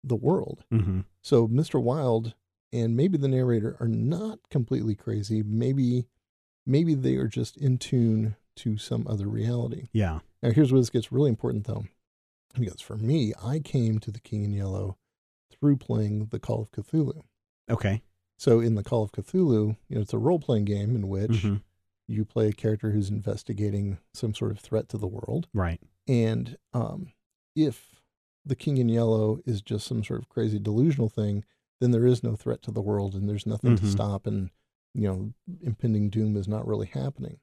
[0.02, 0.64] the world.
[0.70, 1.80] hmm So Mr.
[1.80, 2.34] Wilde
[2.72, 5.42] and maybe the narrator are not completely crazy.
[5.42, 6.06] Maybe
[6.66, 9.88] maybe they are just in tune to some other reality.
[9.92, 10.20] Yeah.
[10.42, 11.84] Now here's where this gets really important though.
[12.58, 14.96] Because for me, I came to the King in Yellow
[15.52, 17.22] through playing the Call of Cthulhu.
[17.70, 18.02] Okay.
[18.40, 21.42] So in the Call of Cthulhu, you know, it's a role playing game in which
[21.42, 21.57] hmm
[22.09, 25.46] you play a character who's investigating some sort of threat to the world.
[25.53, 25.79] Right.
[26.09, 27.12] And um,
[27.55, 28.00] if
[28.44, 31.44] the King in Yellow is just some sort of crazy delusional thing,
[31.81, 33.92] then there is no threat to the world and there's nothing to Mhm.
[33.92, 34.50] stop, and
[34.94, 37.38] you know, impending doom is not really happening.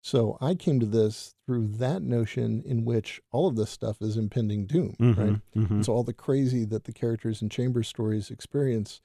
[0.00, 4.16] So I came to this through that notion in which all of this stuff is
[4.16, 5.40] impending doom, hmm right?
[5.54, 9.02] hmm so all the crazy that the characters in Chamber stories experience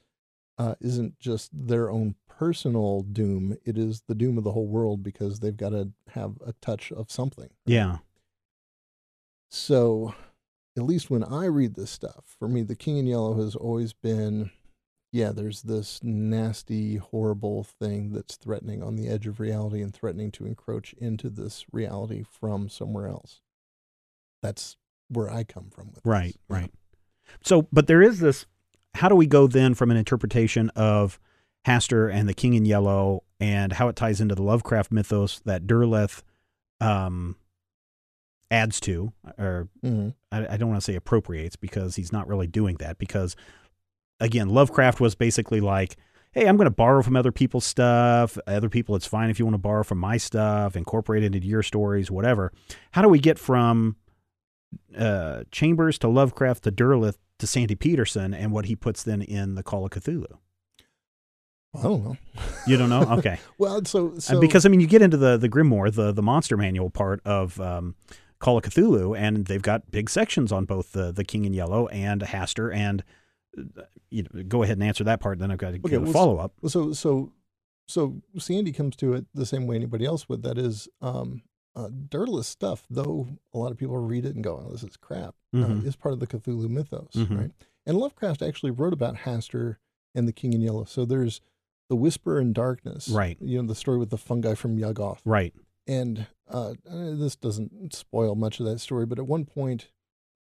[0.58, 5.02] uh, isn't just their own personal doom; it is the doom of the whole world
[5.02, 7.50] because they've got to have a touch of something.
[7.64, 7.98] Yeah.
[9.50, 10.14] So,
[10.76, 13.92] at least when I read this stuff, for me, the King in Yellow has always
[13.92, 14.50] been,
[15.12, 20.30] yeah, there's this nasty, horrible thing that's threatening on the edge of reality and threatening
[20.32, 23.40] to encroach into this reality from somewhere else.
[24.42, 24.76] That's
[25.08, 26.38] where I come from with Right, this.
[26.48, 26.72] Right.
[27.42, 28.46] So, but there is this.
[28.96, 31.18] How do we go then from an interpretation of
[31.66, 35.66] Hastur and the King in Yellow and how it ties into the Lovecraft mythos that
[35.66, 36.22] Derleth
[36.80, 37.36] um,
[38.50, 40.14] adds to, or Mhm.
[40.30, 42.98] I, I don't want to say appropriates because he's not really doing that.
[42.98, 43.34] Because
[44.20, 45.96] again, Lovecraft was basically like,
[46.32, 48.38] hey, I'm going to borrow from other people's stuff.
[48.46, 51.48] Other people, it's fine if you want to borrow from my stuff, incorporate it into
[51.48, 52.52] your stories, whatever.
[52.92, 53.96] How do we get from
[54.96, 59.54] uh, Chambers to Lovecraft to Derleth to Sandy Petersen and what he puts then in
[59.54, 60.26] the Call of Cthulhu?
[61.78, 62.16] I don't know.
[62.66, 63.02] You don't know?
[63.18, 63.38] Okay.
[63.58, 66.56] well, so, so because I mean, you get into the the Grimoire, the the monster
[66.56, 67.94] manual part of um,
[68.38, 71.86] Call of Cthulhu, and they've got big sections on both the the King in Yellow
[71.88, 72.74] and Hastur.
[72.74, 73.04] And
[73.58, 75.38] uh, you know, go ahead and answer that part.
[75.38, 76.52] Then I've got to Okay, give a well, follow up.
[76.66, 77.32] so so
[77.86, 80.42] so Sandy comes to it the same way anybody else would.
[80.44, 81.42] That is, um,
[81.76, 82.84] uh, Derleth's stuff.
[82.90, 85.82] Though a lot of people read it and go, "Oh, this is crap," Mhm.
[85.82, 87.38] uh, is part of the Cthulhu mythos, Mhm.
[87.38, 87.52] right?
[87.86, 89.76] And Lovecraft actually wrote about Hastur
[90.14, 90.84] and the King in Yellow.
[90.84, 91.40] So there's
[91.88, 93.40] the Whisper in Darkness, Right.
[93.40, 95.54] You know the story with the fungi from Yuggoth, Right.
[95.86, 99.90] and uh, uh, this doesn't spoil much of that story, but at one point,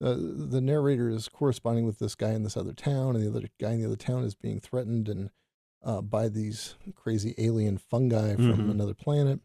[0.03, 3.49] uh, the narrator is corresponding with this guy in this other town, and the other
[3.61, 5.31] guy in the other town is being threatened and
[5.85, 8.71] uh, by these crazy alien fungi from Mhm.
[8.71, 9.41] another planet.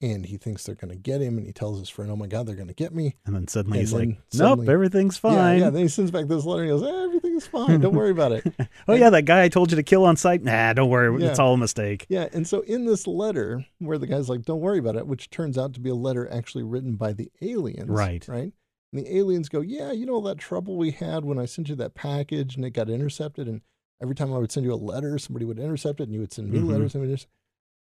[0.00, 2.28] And he thinks they're going to get him, and he tells his friend, "Oh my
[2.28, 4.68] God, they're going to get me." And then suddenly And he's like, then "Nope, suddenly-
[4.72, 5.70] everything's Yeah, fine." yeah.
[5.70, 7.80] Then he sends back this letter, and he goes, eh, "Everything's fine.
[7.80, 8.44] Don't worry about it."
[8.88, 10.44] oh yeah, that guy I told you to kill on sight.
[10.44, 11.30] Nah, don't worry, Yeah.
[11.30, 12.06] it's all a mistake.
[12.08, 15.30] Yeah, and so in this letter, where the guy's like, "Don't worry about it," which
[15.30, 18.26] turns out to be a letter actually written by the aliens, Right.
[18.28, 18.52] Right.
[18.92, 21.70] And the aliens go, "Yeah, you know all that trouble we had when I sent
[21.70, 23.62] you that package and it got intercepted, and
[24.00, 26.32] every time I would send you a letter, somebody would intercept it, and you would
[26.32, 26.68] send me Mhm.
[26.70, 27.26] letters, and we just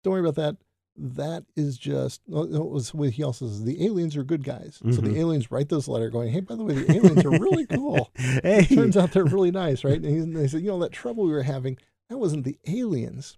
[0.04, 0.58] don't worry about that."
[0.98, 3.64] That is just it was what he also says.
[3.64, 5.04] The aliens are good guys, so Mhm.
[5.14, 8.10] the aliens write this letter going, "Hey, by the way, the aliens are really cool."
[8.16, 9.96] hey, Turns out they're really nice, right?
[10.02, 11.78] And he- and they said, you know, that trouble we were having,
[12.10, 13.38] that wasn't the aliens.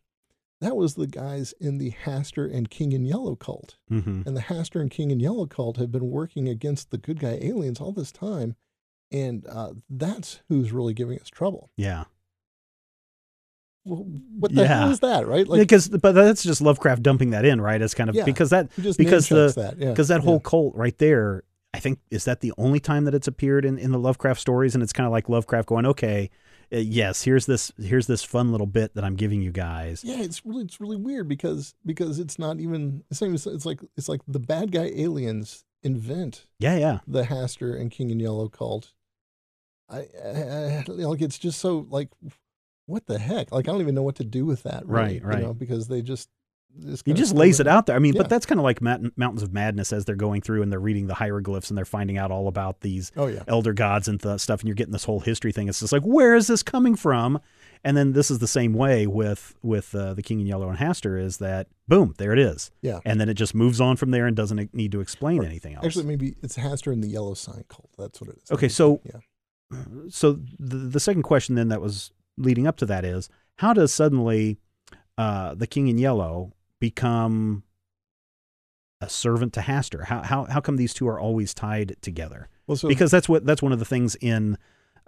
[0.61, 3.77] That was the guys in the Hastur and King in Yellow cult.
[3.89, 7.19] hmm And the Hastur and King in Yellow cult have been working against the good
[7.19, 8.55] guy aliens all this time.
[9.11, 11.69] And uh, that's who's really giving us trouble.
[11.77, 12.05] yeah.
[13.87, 15.47] What the hell is that, right?
[15.47, 17.81] Like, because, but that's just Lovecraft dumping that in, right?
[17.81, 18.25] As kind of Yeah.
[18.25, 20.25] because that just because the- that, yeah, because that yeah.
[20.25, 23.77] whole cult right there i think is that the only time that it's appeared in,
[23.77, 26.29] in the lovecraft stories and it's kind of like lovecraft going okay
[26.73, 30.21] uh, yes here's this here's this fun little bit that i'm giving you guys Yeah,
[30.21, 33.35] it's really it's really weird because because it's not even the same.
[33.35, 37.91] even, it's like it's like the bad guy aliens invent yeah yeah the Hastur and
[37.91, 38.93] King in Yellow cult.
[39.89, 42.09] I, I, I like it's just so like
[42.87, 43.51] what the heck?
[43.51, 44.85] Like I don't even know what to do with that.
[44.87, 45.39] Really, Right, right.
[45.39, 46.29] You know, because they just,
[46.85, 47.95] just He just lays it out there.
[47.95, 48.21] I mean, Yeah.
[48.23, 51.07] but that's kind of like Mountains of Madness as they're going through and they're reading
[51.07, 53.43] the hieroglyphs and they're finding out all about these Oh yeah.
[53.47, 55.67] elder gods and th- stuff, and you're getting this whole history thing.
[55.69, 57.39] It's just like, where is this coming from?
[57.83, 60.77] And then this is the same way with with uh, the King in Yellow and
[60.77, 62.99] Hastur is that boom, there it is, Yeah.
[63.05, 65.85] and then it just moves on from there and doesn't need to explain anything else.
[65.85, 67.89] Actually, maybe it's Hastur and the Yellow Sign Cult.
[67.97, 68.51] That's what it is.
[68.51, 69.19] Okay, so Yeah.
[70.09, 73.93] so the the second question then that was leading up to that is how does
[73.93, 74.57] suddenly
[75.17, 77.63] uh, the King in Yellow become
[79.01, 80.05] a servant to Hastur?
[80.05, 82.49] How how how come these two are always tied together?
[82.67, 84.57] Well, so because that's what that's one of the things in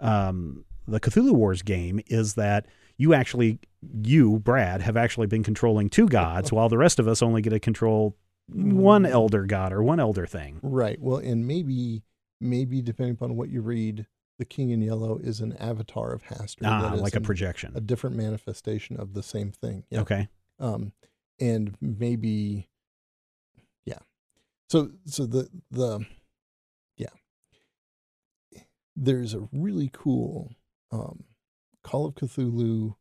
[0.00, 2.66] um, the Cthulhu Wars game is that
[2.96, 3.58] you actually
[4.02, 7.50] you Brad have actually been controlling two gods while the rest of us only get
[7.50, 8.16] to control
[8.52, 9.10] one Mm.
[9.10, 10.58] elder god or one elder thing.
[10.62, 11.00] right.
[11.00, 12.02] Well, and maybe
[12.40, 14.06] maybe depending upon what you read,
[14.40, 16.62] the King in Yellow is an avatar of Hastur.
[16.64, 17.72] Ah, like a projection.
[17.76, 19.84] a different manifestation of the same thing.
[19.90, 20.00] Yeah.
[20.00, 20.28] Okay.
[20.58, 20.92] um,
[21.38, 22.68] and maybe,
[23.84, 23.98] yeah.
[24.70, 26.06] So so the the,
[26.96, 27.08] yeah.
[28.96, 30.52] There's a really cool
[30.90, 31.24] um,
[31.82, 32.94] Call of Cthulhu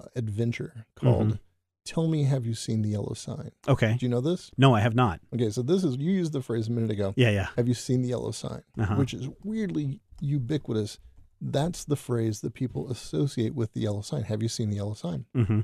[0.00, 1.38] uh, adventure called Mhm.
[1.86, 3.96] "Tell Me, Have You Seen the Yellow Sign?" Okay.
[3.98, 4.50] Do you know this?
[4.58, 5.20] No, I have not.
[5.34, 7.14] Okay, so this is you used the phrase a minute ago.
[7.16, 7.48] Yeah, yeah.
[7.56, 8.62] Have you seen the yellow sign?
[8.78, 8.94] Uh-huh.
[8.96, 10.98] Which is weirdly ubiquitous.
[11.40, 14.22] That's the phrase that people associate with the yellow sign.
[14.24, 15.26] Have you seen the yellow sign?
[15.34, 15.60] hmm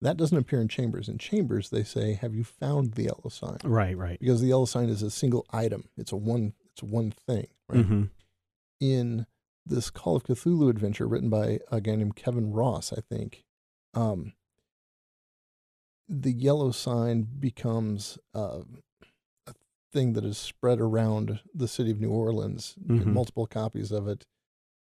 [0.00, 1.08] That doesn't appear in Chambers.
[1.08, 4.18] In Chambers, they say, "Have you found the yellow sign?" Right, right.
[4.18, 5.88] Because the yellow sign is a single item.
[5.96, 6.54] It's a one.
[6.72, 7.48] It's one thing.
[7.68, 7.84] Right.
[7.84, 8.04] hmm
[8.80, 9.26] In
[9.66, 13.44] this Call of Cthulhu adventure, written by a guy named Kevin Ross, I think,
[13.94, 14.32] um,
[16.08, 18.60] the yellow sign becomes uh,
[19.92, 22.76] thing that is spread around the city of New Orleans.
[22.86, 23.06] Mhm.
[23.06, 24.26] Multiple copies of it.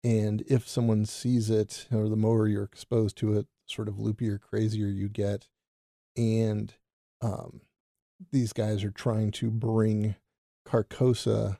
[0.03, 4.39] And if someone sees it, or the more you're exposed to it, sort of loopier,
[4.39, 5.47] crazier you get.
[6.17, 6.73] And
[7.21, 7.61] um,
[8.31, 10.15] these guys are trying to bring
[10.67, 11.59] Carcosa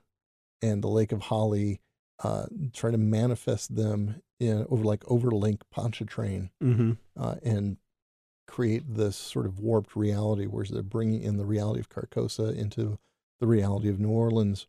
[0.62, 1.82] and the Lake of Hali,
[2.24, 7.78] uh, try to manifest them in over like over Lake Pontchartrain hmm uh, and
[8.48, 13.00] create this sort of warped reality where they're bringing in the reality of Carcosa into
[13.44, 14.68] the reality of New Orleans,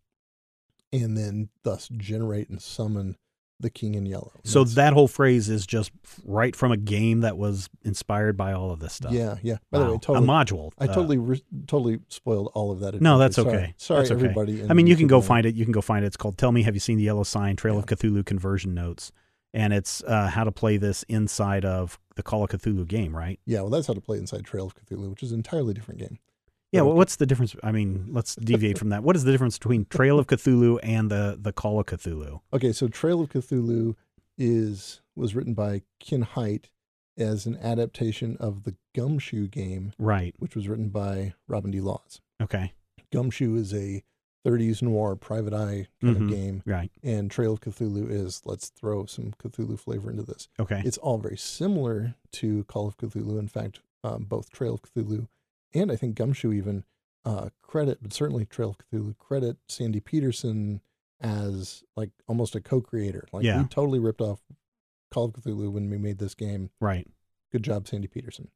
[0.92, 3.16] and then thus generate and summon
[3.60, 4.32] the King in Yellow.
[4.42, 5.92] So that whole phrase is just
[6.24, 9.12] right from a game that was inspired by all of this stuff.
[9.12, 9.58] yeah, yeah.
[9.70, 10.72] By the way, totally, a module.
[10.76, 13.00] I uh, totally, re- totally spoiled all of that.
[13.00, 13.48] No, that's Sorry.
[13.48, 13.74] okay.
[13.76, 14.24] Sorry, That's okay.
[14.24, 14.66] everybody.
[14.68, 15.54] I mean, you can go find it.
[15.54, 16.08] You can go find it.
[16.08, 19.12] It's called "Tell Me Have You Seen the Yellow Sign?" Trail of Cthulhu conversion notes,
[19.52, 23.38] and it's uh, how to play this inside of the Call of Cthulhu game, right?
[23.46, 26.00] Yeah, well, that's how to play inside Trail of Cthulhu, which is an entirely different
[26.00, 26.18] game.
[26.74, 26.82] Yeah.
[26.82, 27.54] Well, what's the difference?
[27.62, 29.02] I mean, let's deviate from that.
[29.02, 32.40] What is the difference between Trail of Cthulhu and the the Call of Cthulhu?
[32.52, 33.94] Okay, so Trail of Cthulhu
[34.36, 36.70] is was written by Ken Hite
[37.16, 40.34] as an adaptation of the Gumshoe game, Right.
[40.38, 41.80] which was written by Robin D.
[41.80, 42.20] Laws.
[42.42, 42.72] Okay.
[43.12, 44.02] Gumshoe is a
[44.44, 46.22] 30s noir private eye kind Mhm.
[46.24, 46.90] of game, Right.
[47.04, 50.48] and Trail of Cthulhu is let's throw some Cthulhu flavor into this.
[50.58, 50.82] Okay.
[50.84, 53.38] It's all very similar to Call of Cthulhu.
[53.38, 55.28] In fact, um, both Trail of Cthulhu
[55.74, 56.84] and I think Gumshoe even
[57.24, 60.80] uh, credit, but certainly Trail of Cthulhu credit Sandy Petersen
[61.20, 63.26] as like almost a co-creator.
[63.32, 63.62] Like Yeah.
[63.62, 64.40] we totally ripped off
[65.10, 66.70] Call of Cthulhu when we made this game.
[66.80, 67.08] right.
[67.52, 68.48] Good job, Sandy Petersen.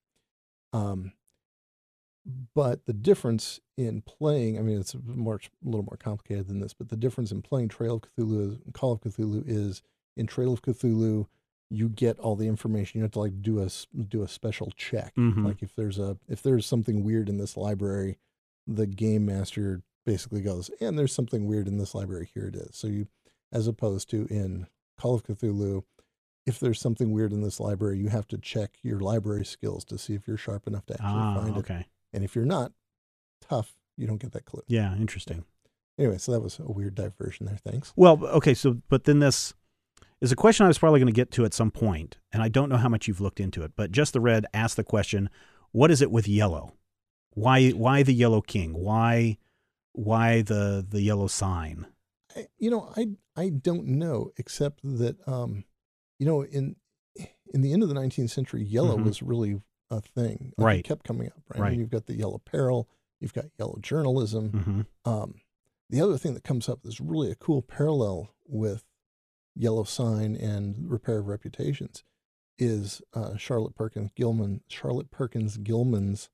[0.72, 1.12] Um,
[2.54, 6.74] but the difference in playing, I mean, it's more, a little more complicated than this,
[6.74, 9.83] but the difference in playing Trail of Cthulhu, Call of Cthulhu is
[10.16, 11.26] in Trail of Cthulhu,
[11.70, 12.98] you get all the information.
[12.98, 13.68] You have to like do a,
[14.09, 15.14] do a special check.
[15.16, 15.44] Mhm.
[15.44, 18.18] Like if there's a, if there's something weird in this library,
[18.66, 22.31] the game master basically goes, and there's something weird in this library.
[22.33, 22.74] Here it is.
[22.76, 23.09] So you,
[23.52, 24.66] as opposed to in
[24.98, 25.85] Call of Cthulhu,
[26.46, 29.98] if there's something weird in this library, you have to check your library skills to
[29.98, 31.35] see if you're sharp enough to actually Ah.
[31.42, 31.59] find it.
[31.59, 31.87] Okay.
[32.14, 32.72] And if you're not
[33.42, 34.62] tough, you don't get that clue.
[34.66, 34.96] Yeah.
[34.96, 35.44] Interesting.
[35.98, 37.57] Anyway, so that was a weird diversion there.
[37.59, 37.92] Thanks.
[37.96, 39.52] Well, okay, so but then this
[40.20, 42.48] is a question I was probably going to get to at some point, and I
[42.48, 43.72] don't know how much you've looked into it.
[43.76, 45.31] But just the red asked the question:
[45.72, 46.74] What is it with yellow?
[47.35, 48.74] Why why the yellow king?
[48.74, 49.38] Why
[49.92, 51.87] why the the yellow sign?
[52.37, 55.64] I, you know, I I don't know, except that um,
[56.18, 56.76] you know, in
[57.52, 59.04] in the end of the 19th century, yellow Mhm.
[59.04, 59.60] was really
[59.90, 60.52] a thing.
[60.58, 60.79] Like, Right.
[60.81, 61.60] It kept coming up, right?
[61.60, 61.73] Right.
[61.73, 62.88] And you've got the yellow peril,
[63.21, 64.50] you've got yellow journalism.
[65.04, 65.37] hmm Um,
[65.88, 68.85] the other thing that comes up is really a cool parallel with
[69.59, 72.04] Yellow Sign and Repair of Reputations
[72.59, 74.61] is uh, Charlotte Perkins Gilman.
[74.69, 76.31] Charlotte Perkins Gilman's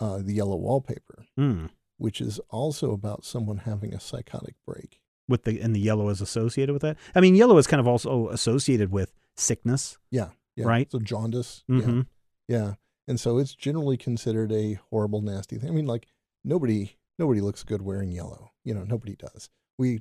[0.00, 1.70] uh, The Yellow Wallpaper, Mm.
[1.98, 5.00] which is also about someone having a psychotic break.
[5.28, 6.96] With the and the yellow is associated with that.
[7.14, 9.96] I mean, yellow is kind of also associated with sickness.
[10.10, 10.28] Yeah.
[10.54, 10.66] Yeah.
[10.66, 10.90] right?
[10.92, 11.64] So jaundice.
[11.66, 12.02] hmm Yeah.
[12.46, 12.74] Yeah.
[13.08, 15.70] And so it's generally considered a horrible, nasty thing.
[15.70, 16.06] I mean, like
[16.44, 18.50] nobody nobody looks good wearing yellow.
[18.64, 19.48] You know, nobody does.
[19.78, 20.00] We,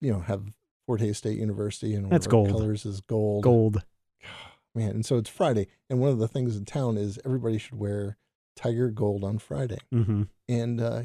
[0.00, 0.44] you know, have
[0.86, 2.50] Fort Hays State University and That's gold.
[2.50, 3.42] colors is gold.
[3.44, 3.82] Gold.
[4.74, 7.78] Man, and so it's Friday, and one of the things in town is everybody should
[7.78, 8.16] wear
[8.56, 9.78] tiger gold on Friday.
[9.92, 11.02] hmm And uh,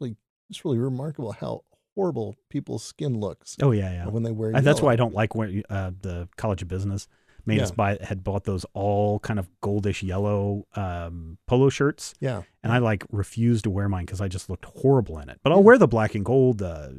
[0.00, 0.16] really,
[0.48, 1.62] it's really remarkable how
[1.96, 4.06] horrible people's skin looks Oh yeah, yeah.
[4.06, 4.54] when they wear.
[4.54, 7.08] Uh, That's why I don't like wearing uh, the College of Business.
[7.44, 12.42] Made us buy had bought those all kind of goldish yellow um, polo shirts, Yeah,
[12.62, 15.40] and I like refused to wear mine because I just looked horrible in it.
[15.42, 15.64] But I'll Yeah.
[15.64, 16.90] wear the black and gold uh,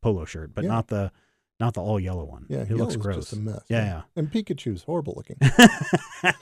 [0.00, 0.70] polo shirt, but Yeah.
[0.70, 1.10] not the
[1.58, 2.46] not the all yellow one.
[2.48, 3.30] yeah, it looks gross.
[3.30, 3.62] Just a mess.
[3.68, 5.36] Yeah, and Pikachu's horrible looking.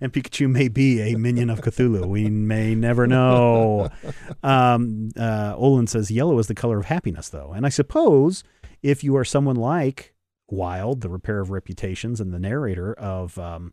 [0.00, 2.06] and Pikachu may be a minion of Cthulhu.
[2.06, 3.90] We may never know.
[4.44, 8.42] Um, uh, Olin says yellow is the color of happiness, though, and I suppose
[8.82, 10.14] if you are someone like
[10.48, 13.72] Wilde, the Repair of Reputations, and the narrator of um,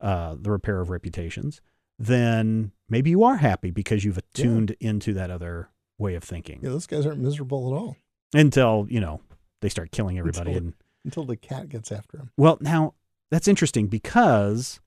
[0.00, 1.60] uh, the Repair of Reputations,
[1.98, 6.60] then maybe you are happy because you've attuned into that other way of thinking.
[6.62, 7.96] Yeah, those guys aren't miserable at all
[8.34, 9.20] Until you know
[9.66, 10.52] they start killing everybody.
[10.52, 12.30] Until- and until the cat gets after him.
[12.36, 12.94] well, now
[13.30, 14.80] that's interesting because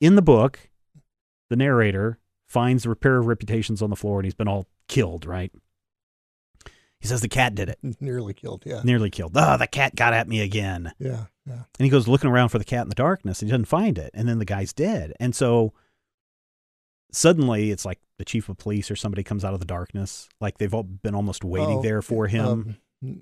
[0.00, 0.70] in the book,
[1.50, 5.24] the narrator finds the Repair of Reputations on the floor, and he's been all killed.
[5.26, 5.52] Right?
[7.00, 7.78] He says the cat did it.
[8.00, 8.62] Nearly killed.
[8.66, 9.32] Yeah, Nearly killed.
[9.34, 10.92] Oh, the cat got at me again.
[10.98, 11.64] yeah, yeah.
[11.78, 13.98] And he goes looking around for the cat in the darkness and he doesn't find
[13.98, 14.10] it.
[14.14, 15.12] And then the guy's dead.
[15.18, 15.72] And so
[17.10, 20.28] suddenly it's like the chief of police or somebody comes out of the darkness.
[20.40, 22.46] Like they've all been almost waiting Oh, there for him.
[22.46, 22.76] Um,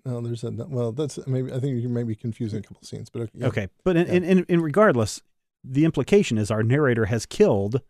[0.05, 0.93] no, there's a well.
[0.93, 3.31] That's maybe I think you may be confusing a couple scenes, but okay.
[3.35, 3.47] yeah.
[3.49, 3.69] okay.
[3.85, 4.13] But in, Yeah.
[4.15, 5.23] in, in, in regardless,
[5.65, 7.81] the implication is our narrator has killed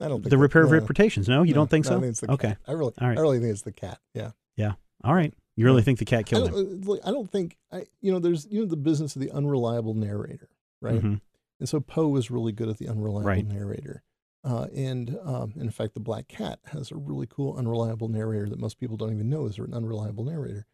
[0.00, 1.28] I don't think the that- repair of no, reputations.
[1.28, 1.96] No, you no, don't think no, so?
[1.96, 2.48] I think it's the okay.
[2.48, 2.58] cat.
[2.66, 3.16] I really, All right.
[3.18, 3.98] I really think it's the cat.
[4.12, 4.30] Yeah.
[4.56, 4.72] Yeah.
[5.02, 5.32] All right.
[5.56, 5.84] You really Yeah.
[5.84, 6.80] think the cat killed don't, him?
[6.82, 7.86] uh, look, I don't think I.
[8.00, 10.48] You know, there's you know the business of the unreliable narrator,
[10.82, 11.00] right?
[11.00, 11.20] Mhm.
[11.60, 13.46] And so Poe was really good at the unreliable Right.
[13.46, 14.02] narrator.
[14.44, 18.58] Uh, and um, in fact, the Black Cat has a really cool unreliable narrator that
[18.60, 20.66] most people don't even know is an unreliable narrator.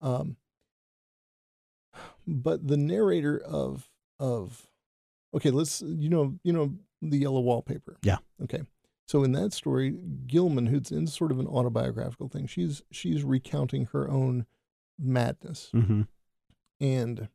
[0.00, 0.36] Um,
[2.26, 4.66] but the narrator of of
[5.34, 7.96] okay, let's you know you know the yellow wallpaper.
[8.02, 8.18] Yeah.
[8.42, 8.62] Okay.
[9.06, 9.90] So in that story,
[10.26, 14.46] Gilman, who's in sort of an autobiographical thing, she's she's recounting her own
[14.98, 16.08] madness Mhm.
[16.80, 17.28] and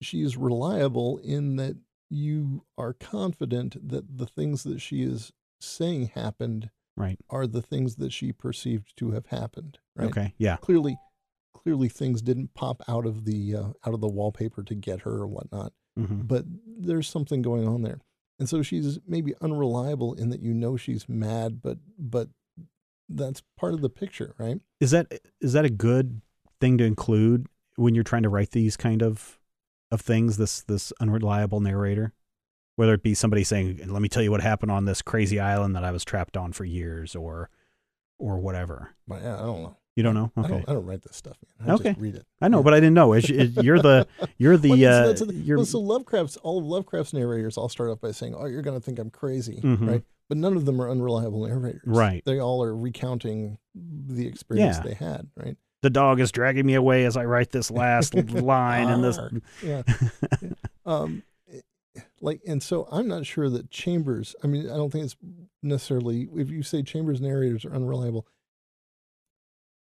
[0.00, 1.76] she is reliable in that
[2.12, 7.18] you are confident that the things that she is saying happened Right.
[7.30, 10.34] are the things that she perceived to have happened right Okay.
[10.36, 10.56] Yeah.
[10.56, 10.96] clearly
[11.54, 15.12] clearly things didn't pop out of the uh, out of the wallpaper to get her
[15.22, 18.00] or whatnot hmm but there's something going on there
[18.38, 22.28] and so she's maybe unreliable in that you know she's mad but but
[23.08, 25.06] that's part of the picture right Is that
[25.40, 26.20] is that a good
[26.60, 27.46] thing to include
[27.76, 29.38] when you're trying to write these kind of
[29.92, 30.36] of things?
[30.38, 32.12] This this unreliable narrator,
[32.76, 35.76] whether it be somebody saying, "Let me tell you what happened on this crazy island
[35.76, 37.48] that I was trapped on for years," or
[38.18, 38.90] or whatever.
[39.08, 40.30] but yeah i don't know You don't know?
[40.36, 41.70] I, Okay, don't, I don't write this stuff man.
[41.70, 41.90] I Okay.
[41.90, 42.62] just read it I know, Yeah.
[42.62, 43.12] but I didn't know.
[43.14, 44.06] Is- is- You're the
[44.38, 47.90] you're the Well, uh, the- you're well, so Lovecraft's all of Lovecraft's narrators all start
[47.90, 49.88] off by saying, "Oh, you're going to think I'm crazy," Mhm.
[49.88, 50.04] right?
[50.28, 52.22] But none of them are unreliable narrators, Right.
[52.24, 54.82] They all are recounting the experience Yeah.
[54.84, 55.56] they had, right?
[55.82, 59.18] The dog is dragging me away as I write this last line in this.
[59.62, 59.82] Yeah.
[60.86, 61.22] um,
[62.20, 64.34] like, and so I'm not sure that Chambers.
[64.42, 65.16] I mean, I don't think it's
[65.62, 68.26] necessarily if you say Chambers narrators are unreliable.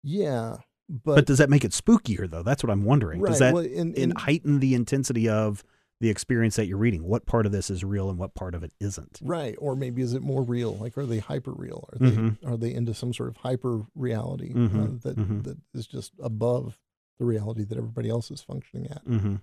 [0.04, 2.42] Yeah, but, But does that make it spookier though?
[2.44, 3.20] That's what I'm wondering.
[3.22, 5.64] right, Does that well, and, in, and- heighten the intensity of
[6.02, 7.04] the experience that you're reading?
[7.04, 9.20] What part of this is real and what part of it isn't?
[9.24, 10.76] Right, or maybe is it more real?
[10.78, 11.90] Like, are they hyper real?
[11.92, 12.38] Are they Mhm.
[12.46, 15.44] are they into some sort of hyper reality Mhm, uh, that mhm.
[15.44, 16.80] that is just above
[17.20, 19.04] the reality that everybody else is functioning at?
[19.06, 19.36] Mm-hmm.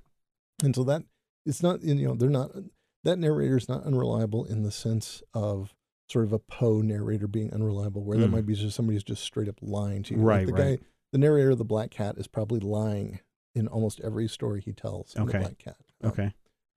[0.65, 1.05] And so that
[1.45, 2.51] it's not you know they're not
[3.05, 5.75] that narrator is not unreliable in the sense of
[6.09, 8.33] sort of a Poe narrator being unreliable, where that Mm.
[8.33, 10.21] might be just somebody who's just straight up lying to you.
[10.21, 10.81] Like Right, the right.
[10.81, 13.21] guy, the narrator of the Black Cat is probably lying
[13.55, 15.15] in almost every story he tells.
[15.17, 15.33] Okay.
[15.33, 15.77] the Black Cat.
[16.03, 16.35] Um, Okay.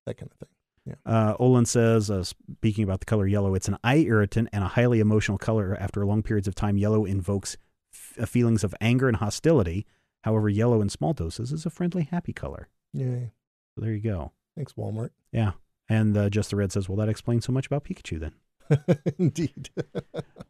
[0.10, 0.49] That kind of thing.
[0.86, 0.95] Yeah.
[1.05, 4.68] Uh, Olin says, uh, speaking about the color yellow, it's an eye irritant and a
[4.68, 5.78] highly emotional color.
[5.80, 7.57] After long periods of time, yellow invokes
[7.93, 9.86] f- uh, feelings of anger and hostility.
[10.24, 12.68] However, yellow in small doses is a friendly, happy color.
[12.93, 13.32] Yay!
[13.76, 14.32] So there you go.
[14.55, 15.12] Thanks, Walmart.
[15.32, 15.51] Yeah.
[15.88, 18.34] And uh, Just the Red says, well, that explains so much about Pikachu then.
[19.20, 19.70] Indeed.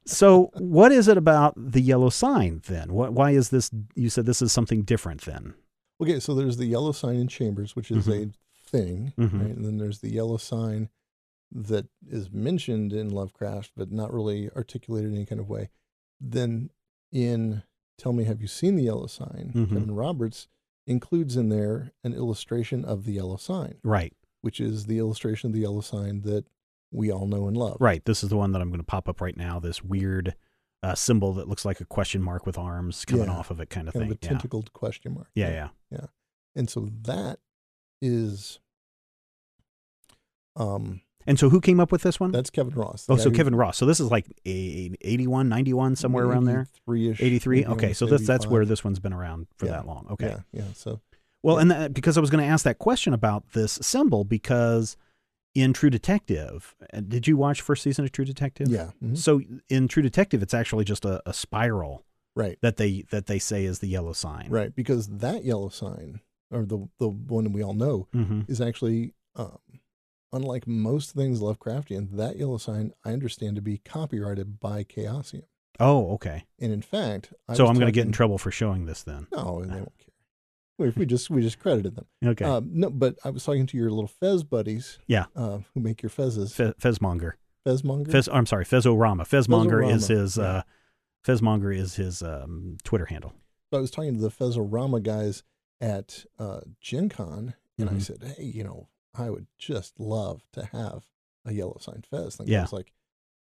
[0.05, 2.93] So, what is it about the yellow sign then?
[2.93, 3.70] What, why is this?
[3.93, 5.53] You said this is something different then.
[6.01, 8.30] Okay, so there's the yellow sign in Chambers, which is Mhm.
[8.30, 8.32] a
[8.70, 9.39] thing, Mhm.
[9.41, 9.55] right?
[9.55, 10.89] And then there's the yellow sign
[11.51, 15.70] that is mentioned in Lovecraft, but not really articulated in any kind of way.
[16.20, 16.70] Then
[17.11, 17.63] in
[17.97, 19.51] Tell Me, Have You Seen the Yellow Sign?
[19.55, 19.70] Mhm.
[19.70, 20.47] Kevin Roberts
[20.86, 24.15] includes in there an illustration of the yellow sign, Right.
[24.41, 26.45] which is the illustration of the yellow sign that
[26.91, 27.78] we all know and love.
[27.80, 28.03] Right.
[28.05, 29.59] This is the one that I'm going to pop up right now.
[29.59, 30.36] This weird
[30.82, 33.36] uh, symbol that looks like a question mark with arms coming Yeah.
[33.38, 34.11] off of it, kind of Kind thing.
[34.11, 35.30] of a tentacled question mark.
[35.36, 35.49] yeah.
[35.49, 35.70] yeah.
[35.91, 36.05] Yeah.
[36.55, 37.39] And so that
[38.01, 38.59] is
[40.55, 42.31] um And so who came up with this one?
[42.31, 43.05] that's Kevin Ross.
[43.09, 43.77] oh, so Kevin Ross.
[43.77, 46.67] So this is like a 81, 91, somewhere around there.
[46.87, 47.65] 83-ish, 83.
[47.65, 47.93] Okay.
[47.93, 49.73] So that's that's where this one's been around for Yeah.
[49.73, 50.07] that long.
[50.11, 50.27] Okay.
[50.27, 50.73] Yeah, yeah.
[50.73, 51.01] So
[51.43, 51.61] Well, Yeah.
[51.61, 54.97] and that, because I was going to ask that question about this symbol because
[55.55, 58.67] in True Detective, uh, did you watch first season of True Detective?
[58.69, 58.91] yeah.
[59.03, 62.03] mhm, So in True Detective, it's actually just a, a spiral
[62.35, 62.57] Right.
[62.61, 64.47] that they that they say is the yellow sign.
[64.49, 64.73] Right.
[64.75, 66.21] Because that yellow sign,
[66.51, 68.41] or the the one we all know, Mm-hmm.
[68.47, 69.57] is actually um
[70.31, 75.43] unlike most things Lovecraftian, that yellow sign I understand to be copyrighted by Chaosium.
[75.79, 76.45] Oh, okay.
[76.59, 79.27] And in fact, I so I'm going to get in trouble for showing this then.
[79.31, 80.05] No, they won't care.
[80.77, 82.05] We, we just we just credited them.
[82.25, 82.45] Okay.
[82.45, 84.99] Um, no, but I was talking to your little Fez buddies.
[85.07, 85.25] Yeah.
[85.35, 86.51] Uh, who make your Fezes?
[86.53, 87.33] Fe- Fezmonger.
[87.65, 88.11] Fezmonger.
[88.11, 88.27] Fez.
[88.31, 89.21] I'm sorry, Fezorama.
[89.27, 90.37] Fezmonger is his.
[90.37, 90.63] Uh,
[91.25, 93.33] Fezmonger is his um, Twitter handle.
[93.71, 95.43] So I was talking to the Fezorama guys
[95.82, 98.01] at uh, Gen Con, and I Mhm.
[98.01, 101.05] said, hey, you know, I would just love to have
[101.45, 102.38] a yellow sign Fez.
[102.39, 102.93] And the guy was like,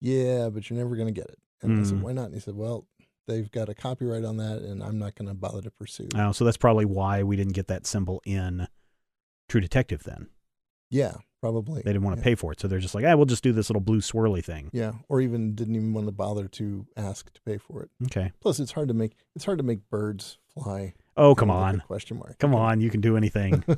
[0.00, 1.38] yeah, but you're never going to get it.
[1.62, 2.02] And I said, Mm.
[2.02, 2.26] why not?
[2.26, 2.86] And he said, well,
[3.26, 6.08] they've got a copyright on that, and I'm not going to bother to pursue.
[6.14, 8.66] Oh, so that's probably why we didn't get that symbol in
[9.48, 10.02] True Detective.
[10.04, 10.28] Then
[10.90, 11.82] yeah, probably.
[11.82, 12.24] they didn't want to yeah.
[12.24, 14.44] pay for it, so they're just like, ah, we'll just do this little blue swirly
[14.44, 14.70] thing.
[14.72, 17.90] Yeah, or even didn't even want to bother to ask to pay for it.
[18.06, 18.32] Okay.
[18.40, 20.94] Plus, it's hard to make it's hard to make birds fly.
[21.20, 22.38] Oh, come on, Question mark.
[22.38, 23.62] come on, you can do anything.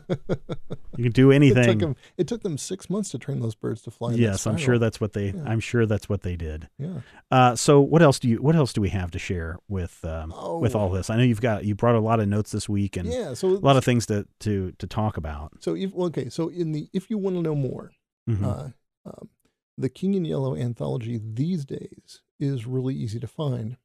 [0.98, 1.78] You can do it took anything.
[1.78, 1.96] them.
[2.18, 4.12] It took them six months to train those birds to fly.
[4.12, 5.30] Yes, I'm sure that's what they.
[5.30, 5.42] Yeah.
[5.46, 6.68] I'm sure that's what they did.
[6.78, 7.00] Yeah.
[7.30, 8.36] Uh, so what else do you?
[8.42, 10.80] What else do we have to share with um, with Oh.
[10.80, 11.08] all this?
[11.08, 13.32] I know you've got you brought a lot of notes this week and yeah.
[13.32, 15.52] So a lot of things to to to talk about.
[15.60, 17.92] So if okay, so in the if you want to know more,
[18.28, 18.44] Mhm.
[18.44, 19.30] uh, um,
[19.78, 23.78] the King in Yellow anthology these days is really easy to find.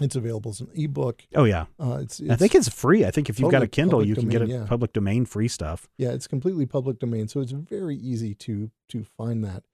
[0.00, 1.22] It's available as an ebook.
[1.34, 3.04] oh yeah, Uh, it's, I think it's free.
[3.06, 4.66] I think if you've got a Kindle, public you can get domain, it yeah.
[4.66, 5.88] public domain free stuff.
[5.96, 9.64] yeah, it's completely public domain, so it's very easy to to find that.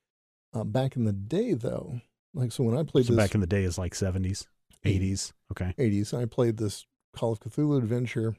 [0.55, 2.01] Uh, back in the day, though,
[2.35, 4.47] like so when I played So this back in the day is like 70s,
[4.85, 5.33] 80s.
[5.51, 5.75] Okay.
[5.79, 6.13] 80s.
[6.17, 8.37] I played this Call of Cthulhu adventure,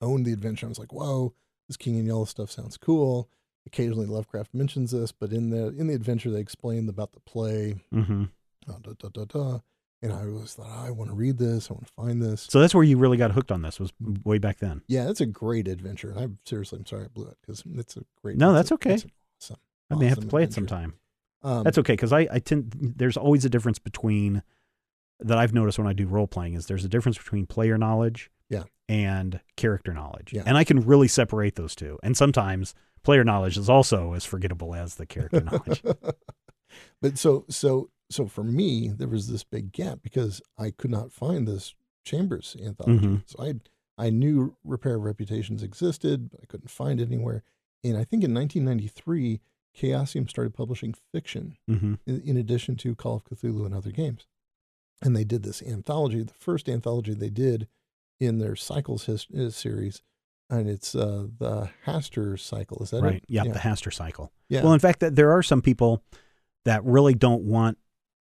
[0.00, 0.66] owned the adventure.
[0.66, 1.34] I was like, whoa,
[1.66, 3.28] this King in Yellow stuff sounds cool.
[3.66, 7.74] Occasionally Lovecraft mentions this, but in the in the adventure they explained about the play,
[7.92, 8.24] hmm
[8.68, 9.58] uh, da, da, da, da.
[10.02, 12.46] And I was thought, I want to read this, I want to find this.
[12.50, 13.92] So that's where you really got hooked on this was
[14.24, 14.82] way back then.
[14.86, 16.14] Yeah, that's a great adventure.
[16.16, 18.36] I'm seriously, I'm sorry I blew it because it's a great.
[18.36, 18.94] No, that's okay.
[18.94, 19.10] awesome.
[19.90, 20.94] I may have to play it sometime.
[21.42, 24.42] Um, That's okay because I, I tend there's always a difference between
[25.20, 28.30] that I've noticed when I do role playing is there's a difference between player knowledge
[28.50, 28.64] Yeah.
[28.88, 30.32] and character knowledge.
[30.34, 30.42] Yeah.
[30.44, 31.98] And I can really separate those two.
[32.02, 35.82] And sometimes player knowledge is also as forgettable as the character knowledge.
[37.00, 41.12] but so so so for me, there was this big gap because I could not
[41.12, 43.06] find this Chambers anthology.
[43.06, 43.22] Mhm.
[43.26, 43.54] So I
[44.00, 47.42] I knew Repair of Reputations existed, but I couldn't find it anywhere.
[47.84, 49.40] And I think in 1993,
[49.76, 54.26] Chaosium started publishing fiction hmm in, in addition to Call of Cthulhu and other games.
[55.02, 57.68] And they did this anthology, the first anthology they did
[58.20, 60.02] in their Cycles his, uh, series,
[60.50, 62.82] and it's uh, the Hastur cycle.
[62.82, 63.16] Is that Right.
[63.16, 63.24] it?
[63.28, 63.52] Yeah, yeah.
[63.52, 64.32] The Hastur cycle.
[64.48, 64.62] yeah.
[64.64, 66.02] Well, in fact, that there are some people
[66.64, 67.78] that really don't want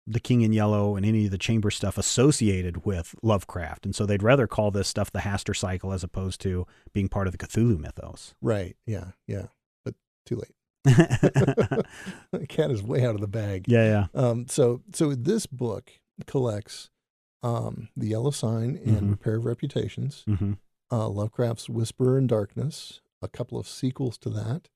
[0.08, 4.06] the King in Yellow and any of the chamber stuff associated with Lovecraft, and so
[4.06, 7.40] they'd rather call this stuff the Hastur cycle as opposed to being part of the
[7.40, 8.36] Cthulhu mythos.
[8.42, 8.76] right.
[8.86, 9.12] Yeah.
[9.28, 9.48] Yeah.
[9.84, 9.96] But
[10.26, 10.54] too late.
[10.86, 13.66] the cat is way out of the bag.
[13.68, 14.08] yeah.
[14.14, 15.92] Um, so so this book
[16.28, 16.90] collects
[17.44, 19.10] um, the Yellow Sign and Mhm.
[19.12, 20.54] Repair of Reputations, hmm
[20.92, 24.70] uh, Lovecraft's Whisperer in Darkness, a couple of sequels to that.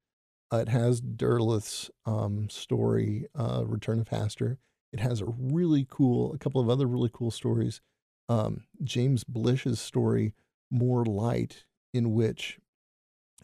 [0.52, 4.58] Uh, it has Derleth's um, story, uh, Return of Hastur.
[4.92, 7.82] It has a really cool, a couple of other really cool stories.
[8.28, 10.34] Um, James Blish's story,
[10.72, 12.60] More Light, in which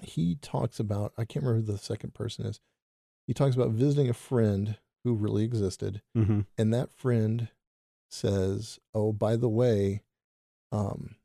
[0.02, 2.60] he talks about, I can't remember who the second person is.
[3.28, 7.50] He talks about visiting a friend who really existed hmm and that friend
[8.10, 10.04] says, "Oh, by the way,
[10.72, 11.16] um,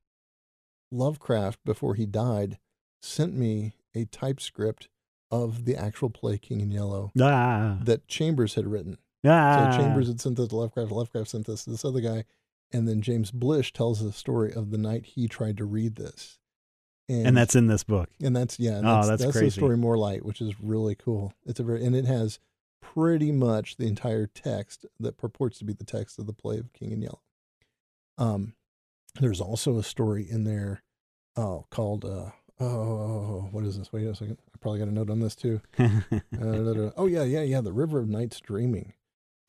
[0.90, 2.58] Lovecraft before he died
[3.02, 4.88] sent me a typescript
[5.30, 8.98] of the actual play King in Yellow Ah, that Chambers had written.
[9.24, 9.70] Ah.
[9.72, 10.92] So Chambers had sent this to Lovecraft.
[10.92, 12.24] Lovecraft sent this to this other guy,
[12.72, 16.38] and then James Blish tells the story of the night he tried to read this,
[17.08, 18.08] and that's in this book.
[18.22, 20.94] and that's yeah, and Oh, that's, that's that's the story more light, which is really
[20.94, 21.32] cool.
[21.44, 22.38] It's a very and it has
[22.80, 26.72] pretty much the entire text that purports to be the text of the play of
[26.72, 27.20] King and Yellow.
[28.18, 28.54] Um,
[29.20, 30.82] there's also a story in there
[31.36, 33.92] oh called uh oh what is this?
[33.92, 34.38] Wait a second.
[34.54, 35.60] I probably got a note on this too.
[35.78, 37.60] Uh, oh yeah, yeah, yeah.
[37.60, 38.94] The River of Nights Dreaming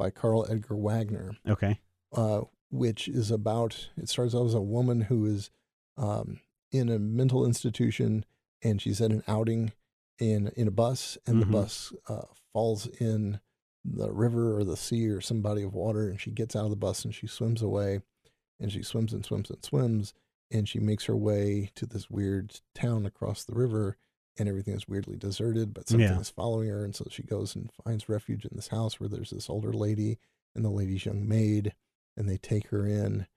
[0.02, 1.80] by Karl Edward Wagner, okay.
[2.14, 2.42] uh,
[2.72, 3.90] which is about.
[3.98, 5.52] It starts out as a woman who is
[5.96, 6.40] um,
[6.72, 8.26] in a mental institution,
[8.64, 9.74] and she's at an outing
[10.18, 11.40] in in a bus, and Mhm.
[11.42, 13.40] the bus uh, falls in
[13.86, 16.70] the river or the sea or some body of water, and she gets out of
[16.72, 18.02] the bus and she swims away,
[18.60, 20.14] and she swims and swims and swims,
[20.52, 23.98] and she makes her way to this weird town across the river,
[24.38, 26.20] and everything is weirdly deserted, but something Yeah.
[26.20, 29.30] is following her, and so she goes and finds refuge in this house where there's
[29.32, 30.18] this older lady
[30.56, 31.74] and the lady's young maid,
[32.18, 33.28] and they take her in,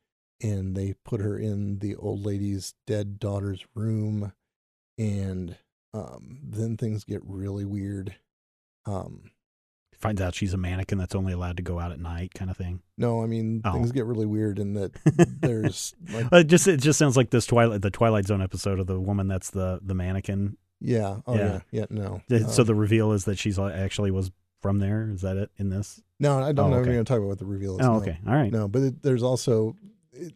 [0.42, 4.32] and they put her in the old lady's dead daughter's room,
[4.98, 5.56] and
[5.92, 8.14] um, then things get really weird.
[8.86, 9.30] Um,
[9.96, 12.56] Finds out she's a mannequin that's only allowed to go out at night, kind of
[12.56, 12.82] thing.
[12.98, 13.72] no, I mean Oh.
[13.72, 14.92] things get really weird in that
[15.40, 18.86] there's like It just it just sounds like this Twilight the Twilight Zone episode of
[18.86, 20.56] the woman that's the the mannequin.
[20.84, 21.60] Yeah, oh Yeah.
[21.70, 22.22] yeah, yeah, no.
[22.48, 24.30] So Um, the reveal is that she's uh, actually was
[24.60, 25.10] from there.
[25.10, 26.00] Is that it in this?
[26.20, 26.76] no, I don't Oh, know.
[26.76, 26.88] okay.
[26.88, 27.86] We're going to talk about what the reveal is.
[27.86, 28.00] Oh, no.
[28.00, 28.52] okay, all right.
[28.52, 29.76] No, but it, there's also
[30.12, 30.32] it,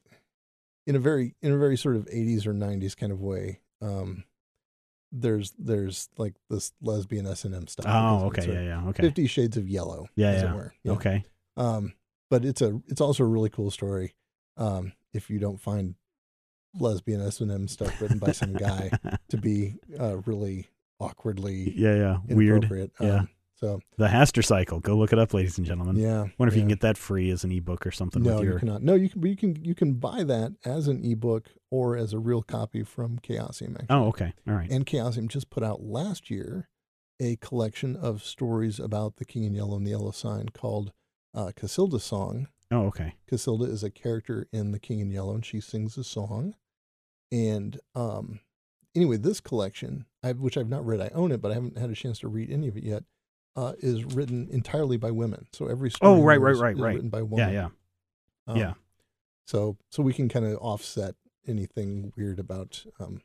[0.86, 3.60] in a very in a very sort of 80s or 90s kind of way.
[3.80, 4.24] Um,
[5.12, 7.86] there's there's like this lesbian S and M stuff.
[7.88, 10.08] Oh, okay, yeah, yeah, okay, Fifty Shades of Yellow.
[10.16, 10.68] Yeah, yeah.
[10.84, 10.92] Yeah.
[10.92, 11.24] okay.
[11.56, 11.94] Um,
[12.30, 14.14] but it's a it's also a really cool story.
[14.58, 15.94] Um, if you don't find
[16.80, 18.90] lesbian S and M stuff written by some guy
[19.28, 20.68] to be uh, really
[21.00, 22.64] awkwardly yeah, yeah, weird.
[22.64, 22.92] inappropriate.
[23.00, 23.14] Yeah.
[23.20, 24.78] Um, so The Hastur Cycle.
[24.78, 25.96] Go look it up, ladies and gentlemen.
[25.96, 26.26] yeah.
[26.38, 28.50] Wonder if you can get that free as an ebook or something No, with you
[28.50, 28.58] your.
[28.60, 28.82] cannot.
[28.82, 29.20] No, you can.
[29.20, 29.64] But you can.
[29.64, 33.74] You can buy that as an ebook or as a real copy from Chaosium.
[33.74, 33.86] Actually.
[33.90, 34.70] Oh, okay, all right.
[34.70, 36.68] And Chaosium just put out last year
[37.20, 40.92] a collection of stories about the King in Yellow and the Yellow Sign called
[41.34, 42.46] uh, Casilda's Song.
[42.70, 43.14] Oh, okay.
[43.28, 46.54] Casilda is a character in The King in Yellow, and she sings a song.
[47.30, 48.40] And um,
[48.94, 51.90] anyway, this collection, I've, which I've not read, I own it, but I haven't had
[51.90, 53.04] a chance to read any of it yet.
[53.56, 55.46] Uh, is written entirely by women.
[55.52, 56.94] So every story Oh, right, right, right, is right.
[56.94, 57.52] written by Yeah, women.
[57.54, 57.68] yeah.
[58.46, 58.72] Um, Yeah.
[59.46, 61.16] So so we can kind of offset
[61.46, 63.20] anything weird about um,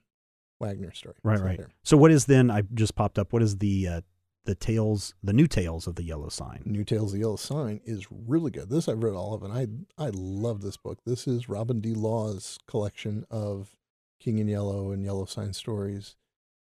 [0.59, 1.15] Wagner's story.
[1.23, 1.57] Right, right.
[1.57, 1.69] there.
[1.83, 2.49] So what is then?
[2.49, 3.31] I just popped up.
[3.31, 4.01] What is the uh,
[4.45, 6.63] the tales, the new tales of the Yellow Sign?
[6.65, 8.69] New Tales of the Yellow Sign is really good.
[8.69, 9.67] This I've read all of, and I
[10.03, 10.99] I love this book.
[11.05, 11.93] This is Robin D.
[11.93, 13.75] Law's collection of
[14.23, 16.15] King in Yellow and Yellow Sign stories.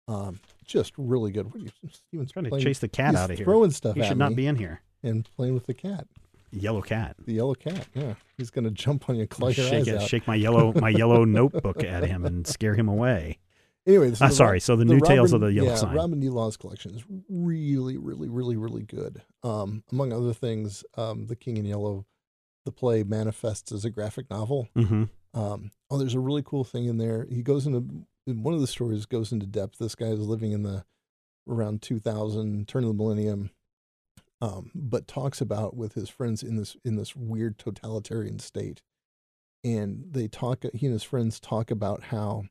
[0.08, 1.46] Um, just really good.
[1.46, 3.44] What are you, Steven's trying to chase the cat out of here.
[3.44, 4.80] Throwing stuff He should not be in here.
[5.02, 6.06] and playing with the cat,
[6.50, 7.16] Yellow cat.
[7.24, 7.86] the yellow cat.
[7.94, 10.08] Yeah, he's gonna jump on you, claw your shake, eyes it- out.
[10.08, 13.38] shake my yellow my yellow notebook at him and scare him away.
[13.86, 14.60] Anyway, this Ah, is a sorry.
[14.60, 15.96] So the, new tales of the Yellow yeah, Sign.
[15.96, 16.28] Robin D.
[16.28, 19.22] Law's collection is really, really, really, really good.
[19.42, 22.06] Um, among other things, um, The King in Yellow,
[22.64, 24.68] the play manifests as a graphic novel.
[24.76, 25.04] mm-hmm.
[25.34, 27.26] Um, oh, there's a really cool thing in there.
[27.30, 29.78] He goes into in one of the stories goes into depth.
[29.78, 30.84] This guy is living in the
[31.48, 33.50] around 2000, turn of the millennium,
[34.40, 38.82] um, but talks about with his friends in this in this weird totalitarian state,
[39.64, 40.64] and they talk.
[40.74, 42.44] He and his friends talk about how,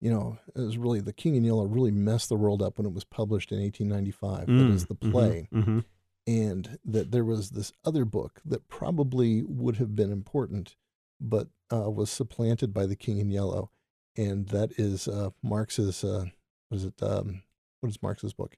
[0.00, 2.86] you know, it was really the King and Yellow really messed the world up when
[2.86, 4.46] it was published in 1895.
[4.46, 5.80] that is the play Mm-hmm.
[6.26, 10.76] and that there was this other book that probably would have been important,
[11.20, 13.70] but uh, was supplanted by The King in Yellow,
[14.16, 16.04] and that is uh, Marx's.
[16.04, 16.26] Uh,
[16.68, 17.02] what is it?
[17.02, 17.42] Um,
[17.80, 18.56] what is Marx's book?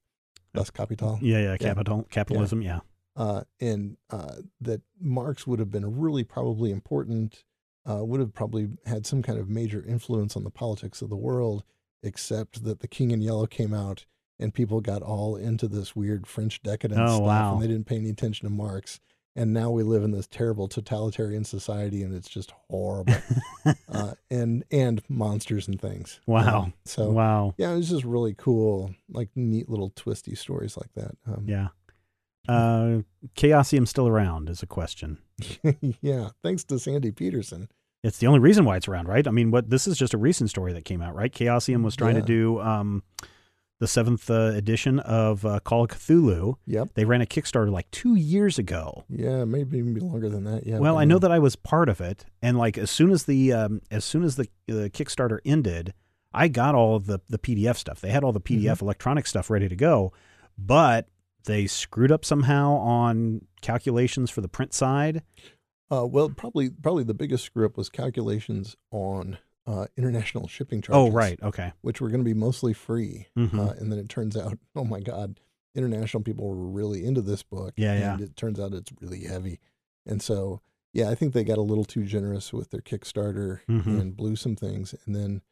[0.54, 1.18] Das Kapital.
[1.22, 1.56] Yeah, yeah.
[1.56, 2.62] Capital capitalism.
[2.62, 2.80] Yeah.
[3.16, 7.44] Uh, and uh, that Marx would have been really probably important.
[7.88, 11.16] Uh, would have probably had some kind of major influence on the politics of the
[11.16, 11.64] world,
[12.02, 14.04] except that The King in Yellow came out
[14.38, 17.52] and people got all into this weird French decadence Oh, stuff, wow.
[17.54, 19.00] and they didn't pay any attention to Marx.
[19.36, 23.14] And now we live in this terrible totalitarian society, and it's just horrible,
[23.88, 26.20] uh, and and monsters and things.
[26.26, 26.62] Wow.
[26.62, 27.54] Um, so wow.
[27.56, 31.16] yeah, it was just really cool, like neat little twisty stories like that.
[31.26, 31.68] Um, Yeah.
[32.48, 33.02] Uh,
[33.36, 35.18] Chaosium still around is a question.
[36.00, 37.68] yeah, thanks to Sandy Petersen.
[38.02, 39.26] It's the only reason why it's around, right?
[39.28, 41.30] I mean, what this is just a recent story that came out, right?
[41.32, 42.22] Chaosium was trying Yeah.
[42.22, 43.02] to do um,
[43.80, 46.54] the seventh uh, edition of uh, Call of Cthulhu.
[46.66, 46.90] Yep.
[46.94, 49.04] They ran a Kickstarter like two years ago.
[49.08, 50.64] Yeah, maybe even longer than that.
[50.66, 50.78] Yeah.
[50.78, 53.52] well, I know that I was part of it, and like as soon as the
[53.52, 55.92] um, as soon as the the Kickstarter ended,
[56.32, 58.00] I got all of the the PDF stuff.
[58.00, 58.84] They had all the PDF Mm-hmm.
[58.84, 60.12] electronic stuff ready to go,
[60.56, 61.08] but
[61.44, 65.22] they screwed up somehow on calculations for the print side.
[65.90, 69.38] Uh, well, probably probably the biggest screw up was calculations on
[69.70, 71.10] uh, international shipping charges.
[71.12, 71.72] Oh, right, okay.
[71.82, 73.58] Which were going to be mostly free, Mhm.
[73.58, 75.38] uh, and then it turns out, oh my God,
[75.74, 77.74] international people were really into this book.
[77.76, 78.26] Yeah, and yeah.
[78.26, 79.60] It turns out it's really heavy,
[80.06, 80.60] and so
[80.92, 84.00] yeah, I think they got a little too generous with their Kickstarter Mhm.
[84.00, 85.42] and blew some things, and then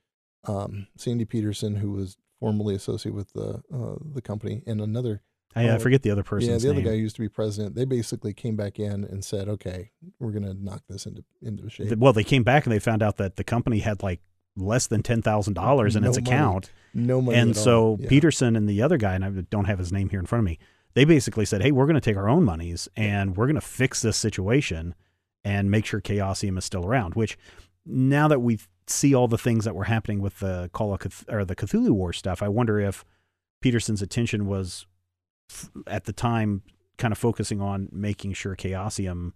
[0.44, 5.22] um, Sandy Petersen, who was formerly associated with the uh, the company, and another
[5.57, 6.51] I, I Oh, forget the other person.
[6.51, 7.74] yeah, the other guy used to be president.
[7.74, 11.68] They basically came back in and said, "Okay, we're going to knock this into into
[11.70, 14.20] shape." Well, they came back and they found out that the company had like
[14.57, 17.38] less than ten thousand dollars in No its money account, no money.
[17.38, 17.96] and at so.
[18.01, 18.09] Yeah.
[18.09, 20.44] Petersen and the other guy, and I don't have his name here in front of
[20.46, 20.59] me,
[20.94, 23.61] they basically said, "Hey, we're going to take our own monies and we're going to
[23.61, 24.94] fix this situation
[25.44, 27.38] and make sure Chaosium is still around." Which,
[27.86, 31.24] now that we see all the things that were happening with the Call of Cth-
[31.32, 33.05] or the Cthulhu War stuff, I wonder if
[33.62, 34.86] Petersen's attention was
[35.51, 36.62] f- at the time
[36.96, 39.32] kind of focusing on making sure Chaosium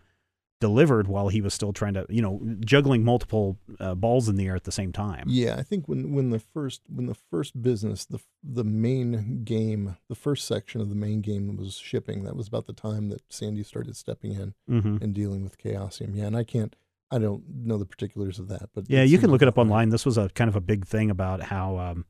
[0.60, 4.46] delivered while he was still trying to, you know, juggling multiple uh, balls in the
[4.46, 5.24] air at the same time.
[5.26, 9.96] Yeah, I think when when the first when the first business the the main game
[10.08, 12.22] the first section of the main game was shipping.
[12.22, 16.14] That was about the time that Sandy started stepping in hmm and dealing with Chaosium.
[16.14, 16.76] Yeah, and I can't
[17.10, 19.88] I don't know the particulars of that, but Yeah, you can look it up online.
[19.90, 21.78] This was a kind of a big thing about how.
[21.78, 22.04] Um,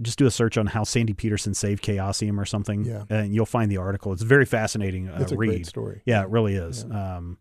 [0.00, 3.04] just do a search on how Sandy Petersen saved Chaosium or something, Yeah.
[3.10, 4.12] and you'll find the article.
[4.12, 5.48] It's a very fascinating uh, It's a read.
[5.48, 6.02] great story.
[6.06, 6.84] Yeah, it really is.
[6.84, 7.38] Um,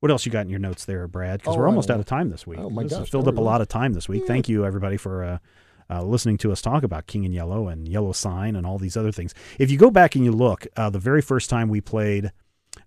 [0.00, 1.40] what else you got in your notes there, Brad?
[1.40, 2.60] Because Oh, we're almost out of time this week.
[2.60, 4.20] Oh, my this gosh, filled up we a lot of time this week.
[4.22, 4.28] Yeah.
[4.28, 5.38] Thank you, everybody, for uh,
[5.90, 8.96] uh, listening to us talk about King and Yellow and Yellow Sign and all these
[8.96, 9.34] other things.
[9.58, 12.30] If you go back and you look, uh, the very first time we played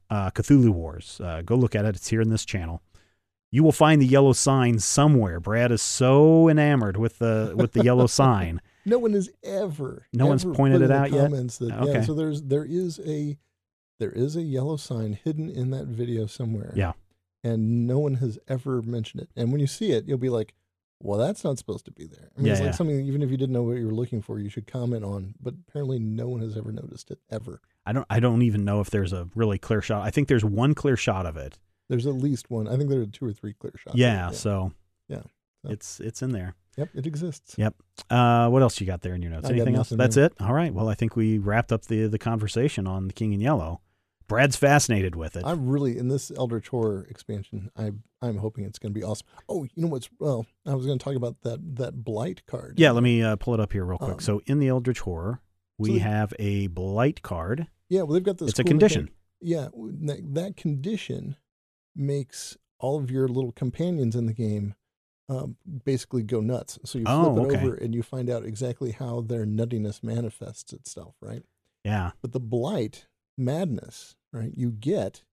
[0.09, 1.95] uh, Cthulhu Wars, uh, go look at it.
[1.95, 2.81] It's here in this channel.
[3.49, 5.41] You will find the yellow sign somewhere.
[5.41, 8.61] Brad is so enamored with the with the yellow sign.
[8.85, 10.07] No one has ever.
[10.13, 11.29] No one's pointed it out yet?
[11.31, 11.91] That, Okay.
[11.93, 13.37] Yeah, so there's there is a
[13.99, 16.73] there is a yellow sign hidden in that video somewhere.
[16.75, 16.93] Yeah.
[17.43, 19.29] and no one has ever mentioned it.
[19.35, 20.53] And when you see it, you'll be like,
[21.01, 22.71] "Well, that's not supposed to be there." I mean, Yeah, it's like yeah.
[22.73, 25.33] something even if you didn't know what you were looking for, you should comment on.
[25.41, 27.61] But apparently, no one has ever noticed it ever.
[27.85, 30.03] I don't I don't even know if there's a really clear shot.
[30.05, 31.57] I think there's one clear shot of it.
[31.89, 32.67] There's at least one.
[32.67, 33.95] I think there are two or three clear shots.
[33.97, 34.71] Yeah, so
[35.07, 35.23] Yeah,
[35.63, 36.53] so- it's it's in there.
[36.77, 37.55] Yep, it exists.
[37.57, 37.75] Yep.
[38.09, 39.47] Uh, what else you got there in your notes?
[39.47, 39.89] I Anything else?
[39.89, 40.33] That's it.
[40.39, 40.73] All right.
[40.73, 43.81] Well, I think we wrapped up the the conversation on the King in Yellow.
[44.27, 45.43] Brad's fascinated with it.
[45.45, 47.69] I'm really in this Eldritch Horror expansion.
[47.77, 47.91] I
[48.21, 49.27] I'm hoping it's going to be awesome.
[49.49, 50.45] Oh, you know what's well?
[50.65, 52.75] I was going to talk about that that blight card.
[52.79, 54.13] yeah, let me uh, pull it up here real quick.
[54.13, 55.41] Um, so in the Eldritch Horror,
[55.77, 57.67] we so- have a blight card.
[57.89, 58.51] Yeah, well, they've got this.
[58.51, 59.09] It's a condition.
[59.09, 59.67] mechanic- Yeah,
[60.05, 61.35] that, that condition
[61.93, 64.75] makes all of your little companions in the game
[65.29, 65.55] um,
[65.85, 66.77] basically go nuts.
[66.85, 70.73] So you flip Oh, it over and you find out exactly how their nuttiness manifests
[70.73, 71.43] itself, right?
[71.83, 72.11] Yeah.
[72.21, 73.07] But the blight
[73.37, 74.51] madness, right?
[74.55, 75.23] You get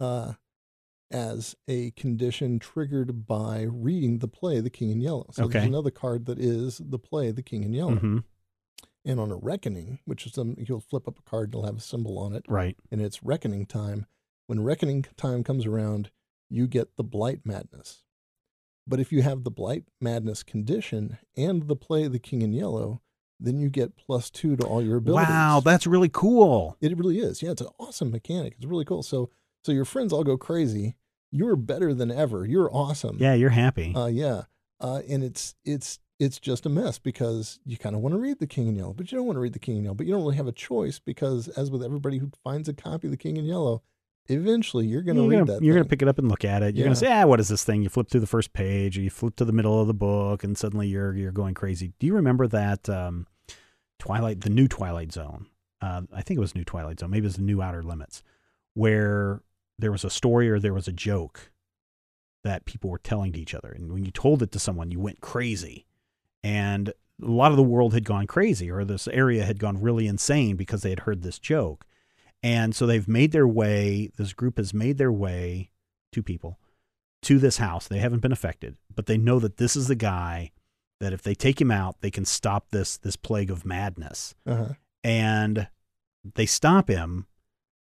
[0.00, 0.34] uh,
[1.10, 5.52] as a condition triggered by reading the play "The King in Yellow." So Okay.
[5.54, 8.18] there's another card that is the play "The King in Yellow," hmm
[9.04, 11.76] and on a reckoning, which is some you'll flip up a card and it'll have
[11.78, 12.76] a symbol on it Right.
[12.90, 14.06] and it's reckoning time.
[14.46, 16.10] When reckoning time comes around,
[16.50, 18.04] you get the blight madness.
[18.88, 23.02] But if you have the blight madness condition and the play the king in yellow,
[23.38, 25.28] then you get plus two to all your abilities.
[25.28, 26.76] Wow, that's really cool.
[26.80, 27.42] it really is.
[27.42, 28.54] Yeah, it's an awesome mechanic.
[28.56, 29.02] It's really cool.
[29.02, 29.30] So
[29.64, 30.96] so your friends all go crazy.
[31.30, 32.46] You're better than ever.
[32.46, 33.18] You're awesome.
[33.20, 33.94] Yeah, you're happy.
[33.94, 34.44] Uh, yeah.
[34.80, 38.38] Uh, and it's it's it's just a mess because you kind of want to read
[38.38, 39.94] the King in Yellow, but you don't want to read the King in Yellow.
[39.94, 43.06] But you don't really have a choice because, as with everybody who finds a copy
[43.06, 43.82] of the King in Yellow,
[44.28, 45.62] eventually you're going to read gonna, that.
[45.62, 46.74] you're gonna pick it up and look at it.
[46.76, 46.88] You're Yeah.
[46.88, 49.10] gonna say, "Ah, what is this thing?" You flip through the first page, or you
[49.10, 51.92] flip to the middle of the book, and suddenly you're you're going crazy.
[51.98, 53.26] Do you remember that um,
[53.98, 55.46] Twilight, the new Twilight Zone?
[55.80, 57.10] Uh, I think it was New Twilight Zone.
[57.10, 58.22] Maybe it was the New Outer Limits,
[58.74, 59.42] where
[59.78, 61.52] there was a story or there was a joke
[62.44, 65.00] that people were telling to each other, and when you told it to someone, you
[65.00, 65.86] went crazy,
[66.42, 66.88] and
[67.20, 70.54] a lot of the world had gone crazy, or this area had gone really insane
[70.56, 71.84] because they had heard this joke.
[72.42, 75.70] And so they've made their way, this group has made their way,
[76.12, 76.58] two people,
[77.22, 77.88] to this house.
[77.88, 80.52] They haven't been affected, but they know that this is the guy
[81.00, 84.34] that if they take him out, they can stop this this plague of madness.
[84.46, 84.74] Uh-huh.
[85.04, 85.68] And
[86.34, 87.26] they stop him,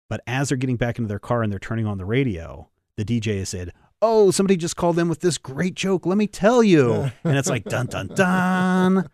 [0.08, 3.04] but as they're getting back into their car and they're turning on the radio, the
[3.04, 3.72] DJ has said,
[4.02, 6.06] Oh, somebody just called in with this great joke.
[6.06, 7.10] Let me tell you.
[7.24, 9.08] and it's like dun dun dun.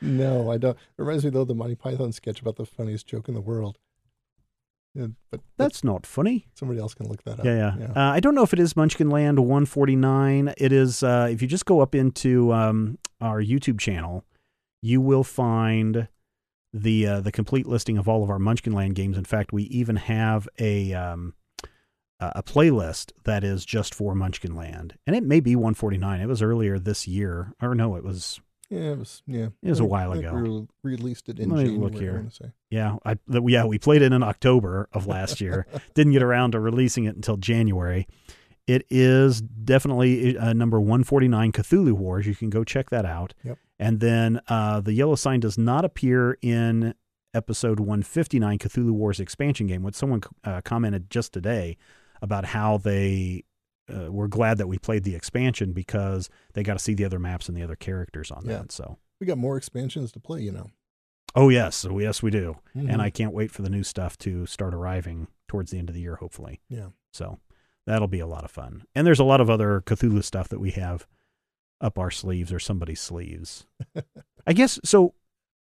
[0.00, 0.76] No, I don't.
[0.76, 3.40] It reminds me though of the Monty Python sketch about the funniest joke in the
[3.40, 3.78] world.
[4.94, 6.46] Yeah, but That's not funny.
[6.54, 7.44] somebody else can look that up.
[7.44, 7.90] Yeah, yeah.
[7.96, 10.54] Uh, I don't know if it is Munchkin Land 149.
[10.56, 14.24] It is, uh, if you just go up into um, our YouTube channel,
[14.82, 16.08] you will find
[16.72, 19.16] the uh, the complete listing of all of our Munchkin Land games.
[19.16, 21.34] In fact, we even have a um,
[22.20, 26.20] a a playlist that is just for Munchkin Land, and it may be 149.
[26.20, 28.40] It was earlier this year, or no, it was
[28.74, 29.22] yeah, it was.
[29.26, 30.32] Yeah, It was a a while ago.
[30.34, 31.78] We re- released it in Let January.
[31.92, 32.12] look here.
[32.12, 32.52] I want to say.
[32.70, 35.66] Yeah, I th- yeah we played it in October of last year.
[35.94, 38.06] Didn't get around to releasing it until January,
[38.66, 42.26] It is definitely uh, number 149, Cthulhu Wars.
[42.26, 43.34] You can go check that out.
[43.44, 43.58] Yep.
[43.78, 46.94] And then uh, the yellow sign does not appear in
[47.34, 51.76] episode 159, Cthulhu Wars expansion game, which someone uh, commented just today
[52.22, 53.44] about how they
[53.92, 57.18] uh, were glad that we played the expansion because they got to see the other
[57.18, 58.58] maps and the other characters on Yeah.
[58.58, 58.72] that.
[58.72, 60.70] So, We got more expansions to play, you know.
[61.34, 62.92] oh yes, oh, yes we do, Mhm.
[62.92, 65.94] and I can't wait for the new stuff to start arriving towards the end of
[65.94, 66.60] the year, hopefully.
[66.68, 66.88] Yeah.
[67.12, 67.38] So
[67.86, 68.84] that'll be a lot of fun.
[68.94, 71.06] And there's a lot of other Cthulhu stuff that we have
[71.80, 73.66] up our sleeves or somebody's sleeves.
[74.46, 75.14] I guess so.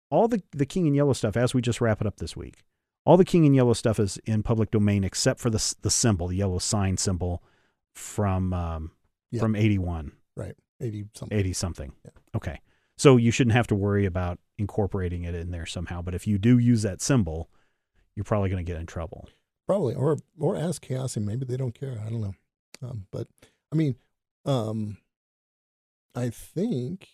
[0.10, 2.64] All the the King and Yellow stuff, as we just wrap it up this week,
[3.06, 6.28] all the King and Yellow stuff is in public domain except for the the symbol,
[6.28, 7.44] the yellow sign symbol
[7.98, 8.92] from um,
[9.32, 9.42] Yeah.
[9.42, 10.12] from 81,
[10.82, 11.38] eighty something.
[11.38, 11.94] 80 something.
[12.06, 12.12] Yeah.
[12.36, 12.60] Okay,
[12.98, 16.02] so you shouldn't have to worry about incorporating it in there somehow.
[16.02, 17.50] But if you do use that symbol,
[18.16, 19.28] you're probably going to get in trouble.
[19.68, 22.00] Probably, or or ask Chaos, and maybe they don't care.
[22.06, 22.36] I don't know.
[22.82, 23.28] Um, but
[23.72, 23.96] I mean,
[24.46, 24.98] um,
[26.16, 27.08] I think,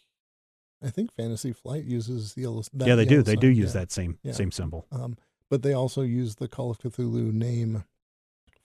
[0.84, 2.62] I think Fantasy Flight uses the yellow.
[2.74, 3.16] yeah, they do.
[3.16, 3.82] yellow They do use yeah.
[3.82, 4.34] that same Yeah.
[4.34, 4.86] same symbol.
[4.92, 5.18] Um,
[5.50, 7.86] but they also use the Call of Cthulhu name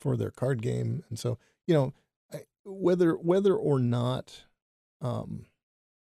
[0.01, 1.95] for their card game, and so you know
[2.69, 4.45] whether whether or not,
[5.01, 5.47] um,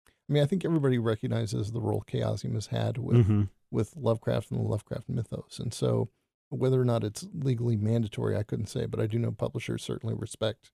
[0.07, 3.43] I mean, I think everybody recognizes the role Chaosium has had with hmm
[3.73, 5.57] with Lovecraft and the Lovecraft mythos.
[5.57, 6.09] And so
[6.49, 10.13] whether or not it's legally mandatory, I couldn't say, but I do know publishers certainly
[10.13, 10.71] respect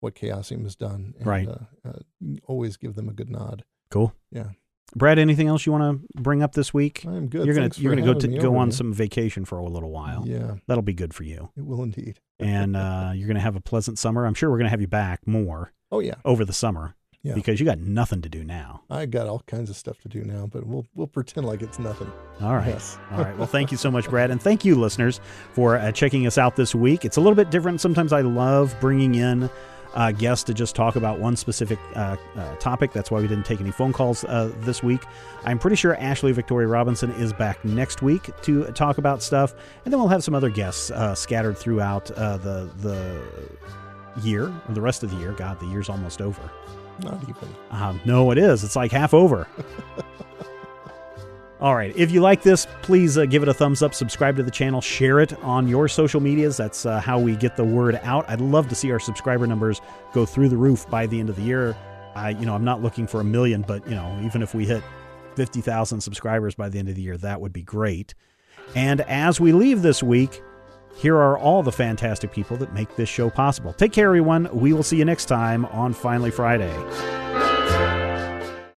[0.00, 1.14] what Chaosium has done.
[1.18, 1.46] And, Right.
[1.48, 1.98] Uh, uh,
[2.42, 3.64] always give them a good nod.
[3.88, 4.12] Cool.
[4.32, 4.48] Yeah.
[4.96, 7.04] Brad, anything else you want to bring up this week?
[7.06, 7.46] I'm good.
[7.46, 8.72] you're gonna you're gonna go to go on man.
[8.72, 10.24] some vacation for a little while.
[10.26, 12.18] Yeah, That'll be good for you, it will indeed.
[12.40, 14.26] and uh, you're gonna have a pleasant summer.
[14.26, 17.34] I'm sure we're gonna have you back more Oh yeah, over the summer Yeah.
[17.34, 18.82] because you got nothing to do now.
[18.90, 21.78] I got all kinds of stuff to do now, but we'll we'll pretend like it's
[21.78, 22.10] nothing.
[22.40, 22.68] All right.
[22.68, 22.98] Yes.
[23.12, 23.36] All right.
[23.36, 24.30] Well, thank you so much, Brad.
[24.30, 25.20] And thank you, listeners,
[25.52, 27.04] for uh, checking us out this week.
[27.04, 27.80] It's a little bit different.
[27.80, 29.50] Sometimes I love bringing in
[29.94, 32.92] uh, guests to just talk about one specific uh, uh, topic.
[32.92, 35.02] That's why we didn't take any phone calls uh, this week.
[35.44, 39.54] I'm pretty sure Ashley Victoria Robinson is back next week to talk about stuff.
[39.84, 43.22] And then we'll have some other guests uh, scattered throughout uh, the, the
[44.22, 45.32] year, the rest of the year.
[45.32, 46.50] God, the year's almost over.
[47.02, 47.54] Not even.
[47.70, 48.62] Um, no, it is.
[48.64, 49.46] It's like half over.
[51.60, 51.92] All right.
[51.94, 54.80] If you like this, please uh, give it a thumbs up, subscribe to the channel,
[54.80, 56.56] share it on your social medias.
[56.56, 58.24] That's uh, how we get the word out.
[58.30, 59.82] I'd love to see our subscriber numbers
[60.14, 61.76] go through the roof by the end of the year.
[62.14, 64.64] I, you know, I'm not looking for a million, but you know, even if we
[64.64, 64.82] hit
[65.36, 68.14] 50,000 subscribers by the end of the year, that would be great.
[68.74, 70.42] And as we leave this week,
[70.96, 73.74] here are all the fantastic people that make this show possible.
[73.74, 74.48] Take care, everyone.
[74.52, 77.29] We will see you next time on Finally Friday.